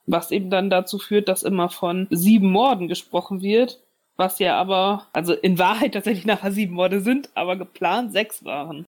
[0.05, 3.79] Was eben dann dazu führt, dass immer von sieben Morden gesprochen wird,
[4.17, 8.85] was ja aber, also in Wahrheit tatsächlich nachher sieben Morde sind, aber geplant sechs waren.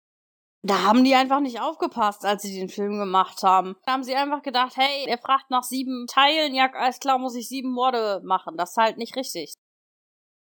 [0.67, 3.77] Da haben die einfach nicht aufgepasst, als sie den Film gemacht haben.
[3.85, 7.37] Da haben sie einfach gedacht, hey, er fragt nach sieben Teilen, ja, alles klar, muss
[7.37, 8.57] ich sieben Morde machen.
[8.57, 9.53] Das ist halt nicht richtig.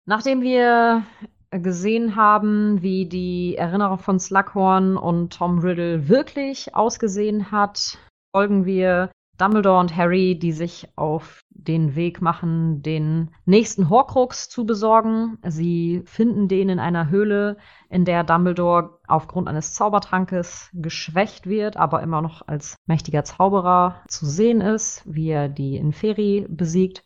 [0.05, 1.03] Nachdem wir
[1.51, 7.99] gesehen haben, wie die Erinnerung von Slughorn und Tom Riddle wirklich ausgesehen hat,
[8.35, 14.65] folgen wir Dumbledore und Harry, die sich auf den Weg machen, den nächsten Horcrux zu
[14.65, 15.37] besorgen.
[15.45, 17.57] Sie finden den in einer Höhle,
[17.89, 24.25] in der Dumbledore aufgrund eines Zaubertrankes geschwächt wird, aber immer noch als mächtiger Zauberer zu
[24.25, 27.03] sehen ist, wie er die Inferi besiegt.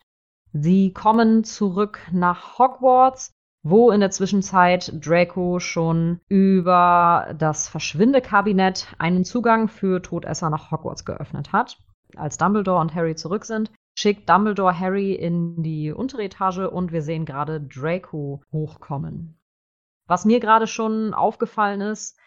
[0.54, 9.24] Sie kommen zurück nach Hogwarts, wo in der Zwischenzeit Draco schon über das Verschwindekabinett einen
[9.24, 11.78] Zugang für Todesser nach Hogwarts geöffnet hat
[12.16, 17.02] als Dumbledore und Harry zurück sind, schickt Dumbledore Harry in die untere Etage und wir
[17.02, 19.38] sehen gerade Draco hochkommen.
[20.06, 22.18] Was mir gerade schon aufgefallen ist,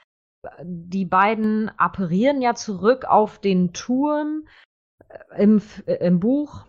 [0.62, 4.48] die beiden apparieren ja zurück auf den Turm.
[5.36, 6.66] Im, im Buch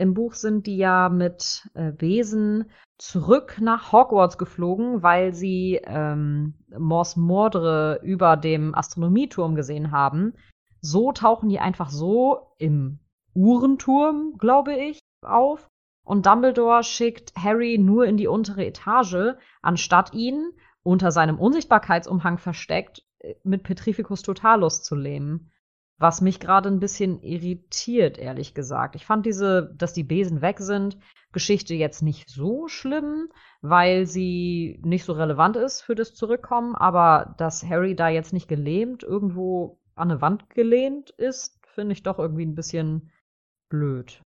[0.00, 6.54] im Buch sind die ja mit äh, Besen zurück nach Hogwarts geflogen, weil sie ähm,
[6.70, 10.32] Mors Mordre über dem Astronomieturm gesehen haben.
[10.80, 12.98] So tauchen die einfach so im
[13.34, 15.68] Uhrenturm, glaube ich, auf.
[16.04, 20.52] Und Dumbledore schickt Harry nur in die untere Etage, anstatt ihn
[20.82, 23.02] unter seinem Unsichtbarkeitsumhang versteckt
[23.44, 25.50] mit Petrificus Totalus zu lähmen.
[25.98, 28.96] Was mich gerade ein bisschen irritiert, ehrlich gesagt.
[28.96, 30.96] Ich fand diese, dass die Besen weg sind,
[31.32, 33.28] Geschichte jetzt nicht so schlimm,
[33.60, 38.48] weil sie nicht so relevant ist für das Zurückkommen, aber dass Harry da jetzt nicht
[38.48, 43.10] gelähmt irgendwo an eine Wand gelehnt ist, finde ich doch irgendwie ein bisschen
[43.68, 44.20] blöd.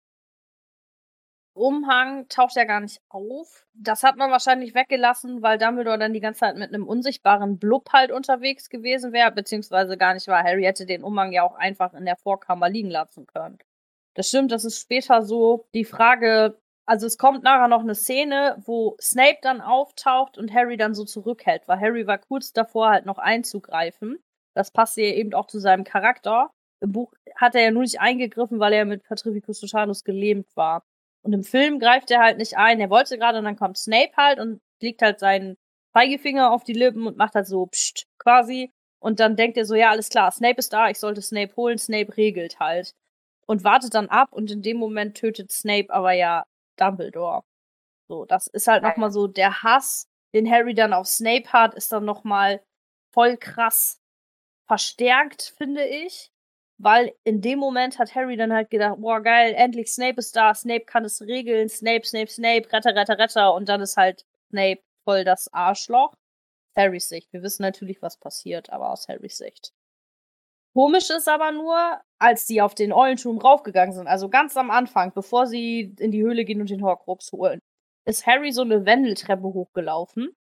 [1.53, 3.67] Umhang taucht ja gar nicht auf.
[3.75, 7.93] Das hat man wahrscheinlich weggelassen, weil Dumbledore dann die ganze Zeit mit einem unsichtbaren Blub
[7.93, 10.43] halt unterwegs gewesen wäre, beziehungsweise gar nicht war.
[10.43, 13.59] Harry hätte den Umhang ja auch einfach in der Vorkammer liegen lassen können.
[14.15, 15.67] Das stimmt, das ist später so.
[15.75, 20.77] Die Frage, also es kommt nachher noch eine Szene, wo Snape dann auftaucht und Harry
[20.77, 24.19] dann so zurückhält, weil Harry war kurz davor halt noch einzugreifen.
[24.55, 26.51] Das passte ja eben auch zu seinem Charakter.
[26.81, 30.83] Im Buch hat er ja nur nicht eingegriffen, weil er mit Patrificus Totalus gelähmt war.
[31.23, 32.81] Und im Film greift er halt nicht ein.
[32.81, 35.57] Er wollte gerade und dann kommt Snape halt und legt halt seinen
[35.93, 38.73] Zeigefinger auf die Lippen und macht halt so pst quasi.
[39.01, 41.79] Und dann denkt er so, ja, alles klar, Snape ist da, ich sollte Snape holen.
[41.79, 42.95] Snape regelt halt.
[43.47, 46.45] Und wartet dann ab und in dem Moment tötet Snape aber ja
[46.77, 47.43] Dumbledore.
[48.09, 51.93] So, das ist halt nochmal so der Hass, den Harry dann auf Snape hat, ist
[51.93, 52.63] dann nochmal
[53.13, 54.00] voll krass
[54.71, 56.31] verstärkt, finde ich.
[56.79, 60.55] Weil in dem Moment hat Harry dann halt gedacht, boah, geil, endlich Snape ist da,
[60.55, 63.55] Snape kann es regeln, Snape, Snape, Snape, Retter, Retter, Retter.
[63.55, 66.15] Und dann ist halt Snape voll das Arschloch.
[66.77, 67.33] Harrys Sicht.
[67.33, 69.73] Wir wissen natürlich, was passiert, aber aus Harrys Sicht.
[70.73, 75.13] Komisch ist aber nur, als die auf den Eulenturm raufgegangen sind, also ganz am Anfang,
[75.13, 77.59] bevor sie in die Höhle gehen und den Horcrux holen,
[78.07, 80.31] ist Harry so eine Wendeltreppe hochgelaufen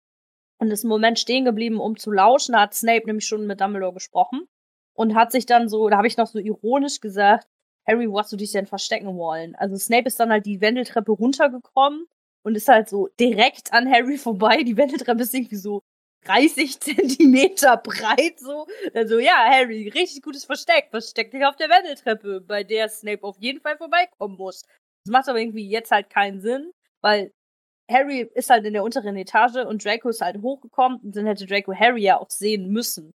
[0.60, 2.52] und ist einen Moment stehen geblieben, um zu lauschen.
[2.52, 4.46] Da hat Snape nämlich schon mit Dumbledore gesprochen
[4.94, 7.48] und hat sich dann so, da habe ich noch so ironisch gesagt,
[7.88, 9.54] Harry, wo hast du dich denn verstecken wollen?
[9.56, 12.06] Also Snape ist dann halt die Wendeltreppe runtergekommen
[12.42, 14.62] und ist halt so direkt an Harry vorbei.
[14.62, 15.82] Die Wendeltreppe ist irgendwie so
[16.26, 18.66] 30 Zentimeter breit so.
[18.94, 20.88] Also ja, Harry, richtig gutes Versteck.
[20.90, 24.64] Versteck dich auf der Wendeltreppe, bei der Snape auf jeden Fall vorbeikommen muss.
[25.06, 27.32] Das macht aber irgendwie jetzt halt keinen Sinn, weil
[27.90, 31.46] Harry ist halt in der unteren Etage und Draco ist halt hochgekommen und dann hätte
[31.46, 33.12] Draco Harry ja auch sehen müssen.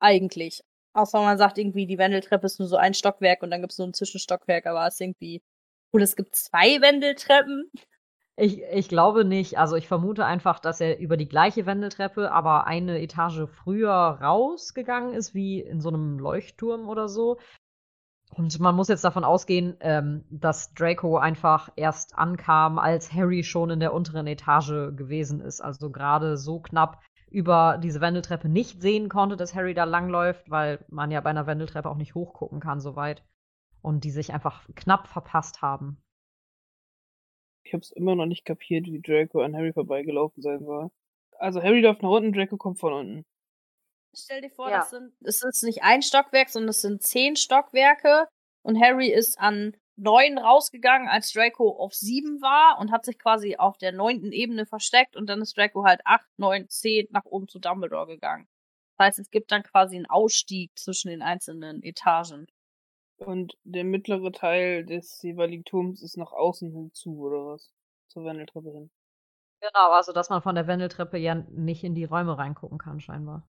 [0.00, 0.62] Eigentlich.
[0.94, 3.76] Außer man sagt irgendwie, die Wendeltreppe ist nur so ein Stockwerk und dann gibt es
[3.76, 5.42] so ein Zwischenstockwerk, aber es ist irgendwie.
[5.90, 7.70] Und es gibt zwei Wendeltreppen.
[8.36, 9.58] Ich, ich glaube nicht.
[9.58, 15.14] Also ich vermute einfach, dass er über die gleiche Wendeltreppe, aber eine Etage früher rausgegangen
[15.14, 17.38] ist, wie in so einem Leuchtturm oder so.
[18.34, 23.68] Und man muss jetzt davon ausgehen, ähm, dass Draco einfach erst ankam, als Harry schon
[23.68, 25.60] in der unteren Etage gewesen ist.
[25.60, 30.84] Also gerade so knapp über diese Wendeltreppe nicht sehen konnte, dass Harry da langläuft, weil
[30.88, 33.22] man ja bei einer Wendeltreppe auch nicht hochgucken kann so weit.
[33.82, 35.98] Und die sich einfach knapp verpasst haben.
[37.64, 40.90] Ich hab's immer noch nicht kapiert, wie Draco an Harry vorbeigelaufen sein soll.
[41.38, 43.24] Also Harry läuft nach unten, Draco kommt von unten.
[44.14, 44.78] Stell dir vor, ja.
[44.78, 48.26] das, sind, das ist nicht ein Stockwerk, sondern es sind zehn Stockwerke.
[48.62, 53.56] Und Harry ist an neun rausgegangen, als Draco auf sieben war und hat sich quasi
[53.56, 55.16] auf der neunten Ebene versteckt.
[55.16, 58.46] Und dann ist Draco halt acht, neun, zehn nach oben zu Dumbledore gegangen.
[58.96, 62.46] Das heißt, es gibt dann quasi einen Ausstieg zwischen den einzelnen Etagen.
[63.16, 67.72] Und der mittlere Teil des jeweiligen Turms ist nach außen hinzu, oder was?
[68.08, 68.90] Zur Wendeltreppe hin.
[69.60, 73.48] Genau, also dass man von der Wendeltreppe ja nicht in die Räume reingucken kann, scheinbar.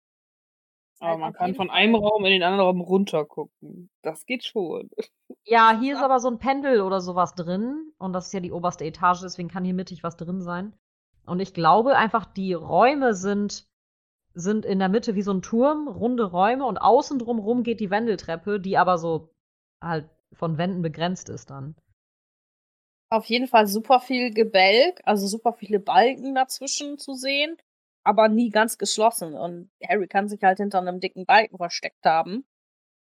[1.03, 3.91] Aber man kann von einem Raum in den anderen Raum runtergucken.
[4.03, 4.89] Das geht schon.
[5.45, 7.93] Ja, hier ist aber so ein Pendel oder sowas drin.
[7.99, 10.77] Und das ist ja die oberste Etage, deswegen kann hier mittig was drin sein.
[11.27, 13.67] Und ich glaube einfach, die Räume sind,
[14.35, 17.91] sind in der Mitte wie so ein Turm, runde Räume und außen drumherum geht die
[17.91, 19.35] Wendeltreppe, die aber so
[19.81, 21.75] halt von Wänden begrenzt ist dann.
[23.11, 27.57] Auf jeden Fall super viel Gebälk, also super viele Balken dazwischen zu sehen,
[28.05, 29.35] aber nie ganz geschlossen.
[29.35, 32.45] Und Harry kann sich halt hinter einem dicken Balken versteckt haben.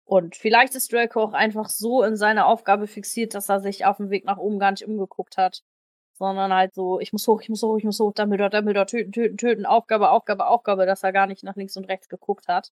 [0.04, 3.98] Und vielleicht ist Draco auch einfach so in seiner Aufgabe fixiert, dass er sich auf
[3.98, 5.62] dem Weg nach oben gar nicht umgeguckt hat.
[6.14, 9.12] Sondern halt so, ich muss hoch, ich muss hoch, ich muss hoch, Dumbledore, Dumbledore, töten,
[9.12, 12.72] töten, töten, Aufgabe, Aufgabe, Aufgabe, dass er gar nicht nach links und rechts geguckt hat.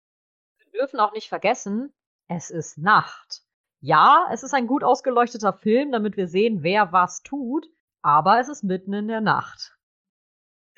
[0.59, 1.93] Wir dürfen auch nicht vergessen,
[2.29, 3.43] es ist Nacht.
[3.81, 7.69] Ja, es ist ein gut ausgeleuchteter Film, damit wir sehen, wer was tut,
[8.03, 9.76] aber es ist mitten in der Nacht.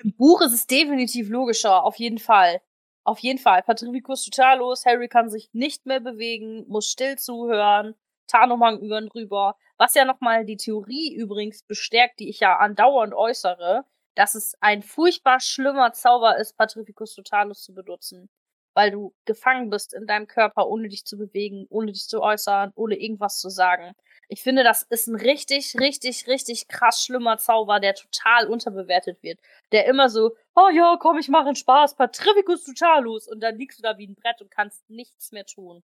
[0.02, 2.60] Im Buch ist es definitiv logischer, auf jeden Fall.
[3.04, 3.62] Auf jeden Fall.
[3.62, 7.94] Patrificus total los, Harry kann sich nicht mehr bewegen, muss still zuhören,
[8.26, 9.56] Tarnumhang über ihn rüber.
[9.78, 13.84] Was ja nochmal die Theorie übrigens bestärkt, die ich ja andauernd äußere,
[14.14, 18.28] dass es ein furchtbar schlimmer Zauber ist, Patrificus Totalus zu benutzen
[18.74, 22.70] weil du gefangen bist in deinem Körper, ohne dich zu bewegen, ohne dich zu äußern,
[22.76, 23.94] ohne irgendwas zu sagen.
[24.30, 29.40] Ich finde, das ist ein richtig, richtig, richtig krass schlimmer Zauber, der total unterbewertet wird.
[29.72, 33.26] Der immer so, oh ja, komm, ich mache einen Spaß, Patrificus Totalus.
[33.26, 35.82] Und dann liegst du da wie ein Brett und kannst nichts mehr tun.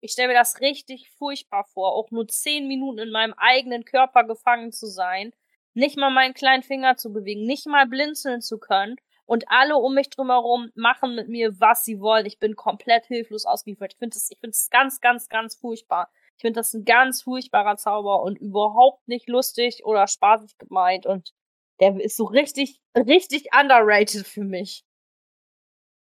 [0.00, 4.24] Ich stelle mir das richtig furchtbar vor, auch nur zehn Minuten in meinem eigenen Körper
[4.24, 5.32] gefangen zu sein,
[5.74, 8.96] nicht mal meinen kleinen Finger zu bewegen, nicht mal blinzeln zu können
[9.26, 12.26] und alle um mich drumherum machen mit mir, was sie wollen.
[12.26, 13.92] Ich bin komplett hilflos ausgeliefert.
[13.94, 16.10] Ich finde das, ich finde es ganz, ganz, ganz furchtbar.
[16.38, 21.32] Ich finde das ein ganz furchtbarer Zauber und überhaupt nicht lustig oder spaßig gemeint und
[21.80, 24.84] der ist so richtig, richtig underrated für mich.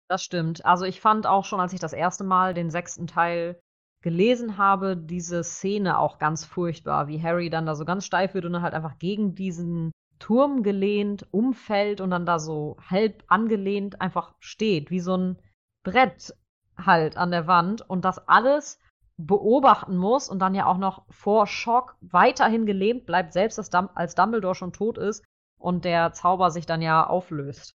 [0.09, 0.65] Das stimmt.
[0.65, 3.61] Also ich fand auch schon, als ich das erste Mal den sechsten Teil
[4.03, 8.45] gelesen habe, diese Szene auch ganz furchtbar, wie Harry dann da so ganz steif wird
[8.45, 14.01] und dann halt einfach gegen diesen Turm gelehnt, umfällt und dann da so halb angelehnt
[14.01, 15.39] einfach steht, wie so ein
[15.85, 16.35] Brett
[16.77, 18.81] halt an der Wand und das alles
[19.17, 24.55] beobachten muss und dann ja auch noch vor Schock weiterhin gelähmt bleibt, selbst als Dumbledore
[24.55, 25.25] schon tot ist
[25.59, 27.75] und der Zauber sich dann ja auflöst.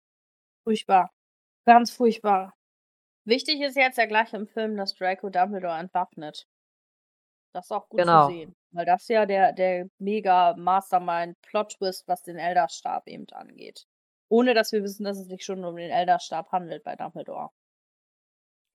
[0.64, 1.10] Furchtbar.
[1.66, 2.54] Ganz furchtbar.
[3.26, 6.48] Wichtig ist jetzt ja gleich im Film, dass Draco Dumbledore entwaffnet.
[7.54, 8.28] Das ist auch gut genau.
[8.28, 8.56] zu sehen.
[8.72, 13.86] Weil das ja der, der mega Mastermind-Plot-Twist, was den Elderstab eben angeht.
[14.30, 17.50] Ohne dass wir wissen, dass es sich schon um den Elderstab handelt bei Dumbledore.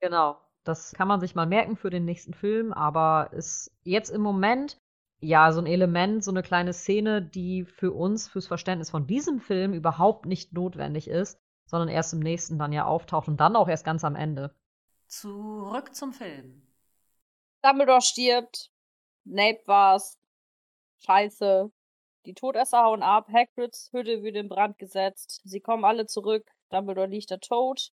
[0.01, 0.41] Genau.
[0.71, 4.81] Das kann man sich mal merken für den nächsten Film, aber ist jetzt im Moment
[5.19, 9.41] ja so ein Element, so eine kleine Szene, die für uns, fürs Verständnis von diesem
[9.41, 13.67] Film überhaupt nicht notwendig ist, sondern erst im nächsten dann ja auftaucht und dann auch
[13.69, 14.55] erst ganz am Ende.
[15.09, 16.63] Zurück zum Film.
[17.63, 18.71] Dumbledore stirbt.
[19.27, 20.21] Snape war's.
[21.05, 21.73] Scheiße.
[22.27, 23.27] Die Todesser hauen ab.
[23.33, 25.41] Hagrids Hütte wird in Brand gesetzt.
[25.43, 26.49] Sie kommen alle zurück.
[26.69, 27.91] Dumbledore liegt da tot.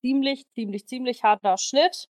[0.00, 2.08] Ziemlich, ziemlich, ziemlich harter Schnitt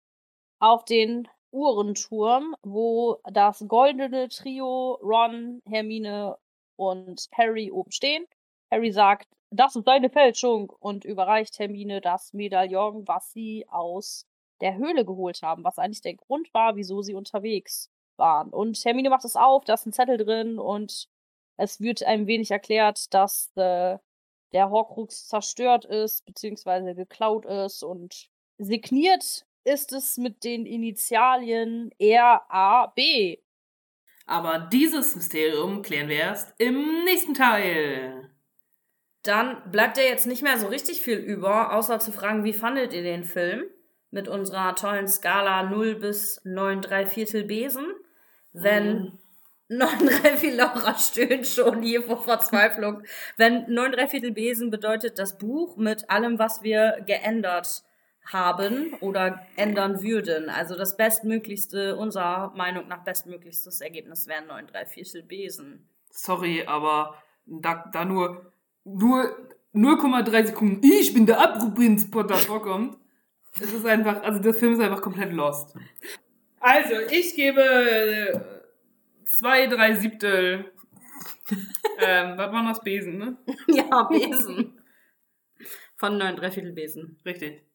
[0.58, 6.36] auf den Uhrenturm, wo das goldene Trio Ron, Hermine
[6.76, 8.26] und Harry oben stehen.
[8.70, 14.26] Harry sagt, das ist deine Fälschung und überreicht Hermine das Medaillon, was sie aus
[14.60, 18.50] der Höhle geholt haben, was eigentlich der Grund war, wieso sie unterwegs waren.
[18.50, 21.08] Und Hermine macht es auf, da ist ein Zettel drin und
[21.56, 23.98] es wird ein wenig erklärt, dass äh,
[24.52, 28.28] der Horcrux zerstört ist, beziehungsweise geklaut ist und
[28.58, 32.98] signiert ist es mit den Initialien RAB.
[34.26, 38.30] Aber dieses Mysterium klären wir erst im nächsten Teil.
[39.22, 42.92] Dann bleibt ja jetzt nicht mehr so richtig viel über, außer zu fragen, wie fandet
[42.92, 43.64] ihr den Film?
[44.10, 47.86] mit unserer tollen Skala 0 bis 9 3 Viertel Besen.
[48.52, 49.18] Wenn mhm.
[49.68, 53.02] 9 3 Viertel Laura stöhnt schon hier vor Verzweiflung.
[53.36, 57.95] Wenn 9 3 Viertel Besen bedeutet das Buch mit allem, was wir geändert haben
[59.00, 60.48] oder ändern würden.
[60.48, 65.88] Also das bestmöglichste, unserer Meinung nach bestmöglichstes Ergebnis wären 9 3 Viertel Besen.
[66.10, 67.14] Sorry, aber
[67.46, 68.52] da, da nur,
[68.84, 69.36] nur
[69.74, 72.96] 0,3 Sekunden ich bin der Abbruchprinz Potter vorkommt,
[73.60, 75.74] es ist einfach, also der Film ist einfach komplett lost.
[76.60, 78.40] Also, ich gebe äh,
[79.24, 80.72] zwei, drei Siebtel.
[81.98, 82.82] ähm, was waren das?
[82.82, 83.36] Besen, ne?
[83.68, 84.78] ja, Besen.
[85.96, 87.18] Von neun Dreiviertel Besen.
[87.24, 87.65] Richtig.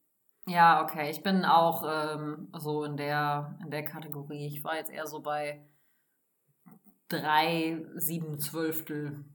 [0.47, 1.09] Ja, okay.
[1.11, 4.47] Ich bin auch ähm, so in der, in der Kategorie.
[4.47, 5.65] Ich war jetzt eher so bei
[7.09, 9.25] drei, sieben Zwölftel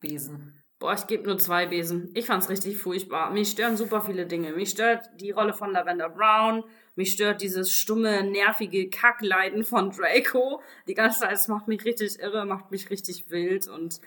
[0.00, 0.54] Besen.
[0.78, 2.12] Boah, ich gebe nur zwei Besen.
[2.14, 3.30] Ich fand's richtig furchtbar.
[3.32, 4.52] Mich stören super viele Dinge.
[4.52, 6.62] Mich stört die Rolle von Lavender Brown.
[6.94, 10.62] Mich stört dieses stumme, nervige Kackleiden von Draco.
[10.86, 14.00] Die ganze Zeit, es macht mich richtig irre, macht mich richtig wild und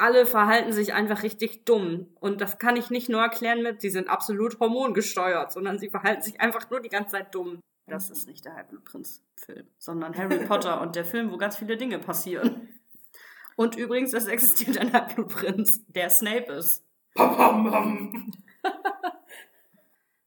[0.00, 2.08] alle verhalten sich einfach richtig dumm.
[2.20, 6.22] Und das kann ich nicht nur erklären mit, sie sind absolut hormongesteuert, sondern sie verhalten
[6.22, 7.60] sich einfach nur die ganze Zeit dumm.
[7.86, 11.98] Das ist nicht der Halbblutprinz-Film, sondern Harry Potter und der Film, wo ganz viele Dinge
[11.98, 12.68] passieren.
[13.56, 16.84] Und übrigens, es existiert ein Halbblutprinz, der Snape ist.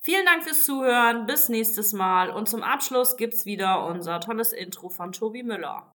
[0.06, 1.26] Vielen Dank fürs Zuhören.
[1.26, 2.30] Bis nächstes Mal.
[2.30, 5.94] Und zum Abschluss gibt's wieder unser tolles Intro von Tobi Müller.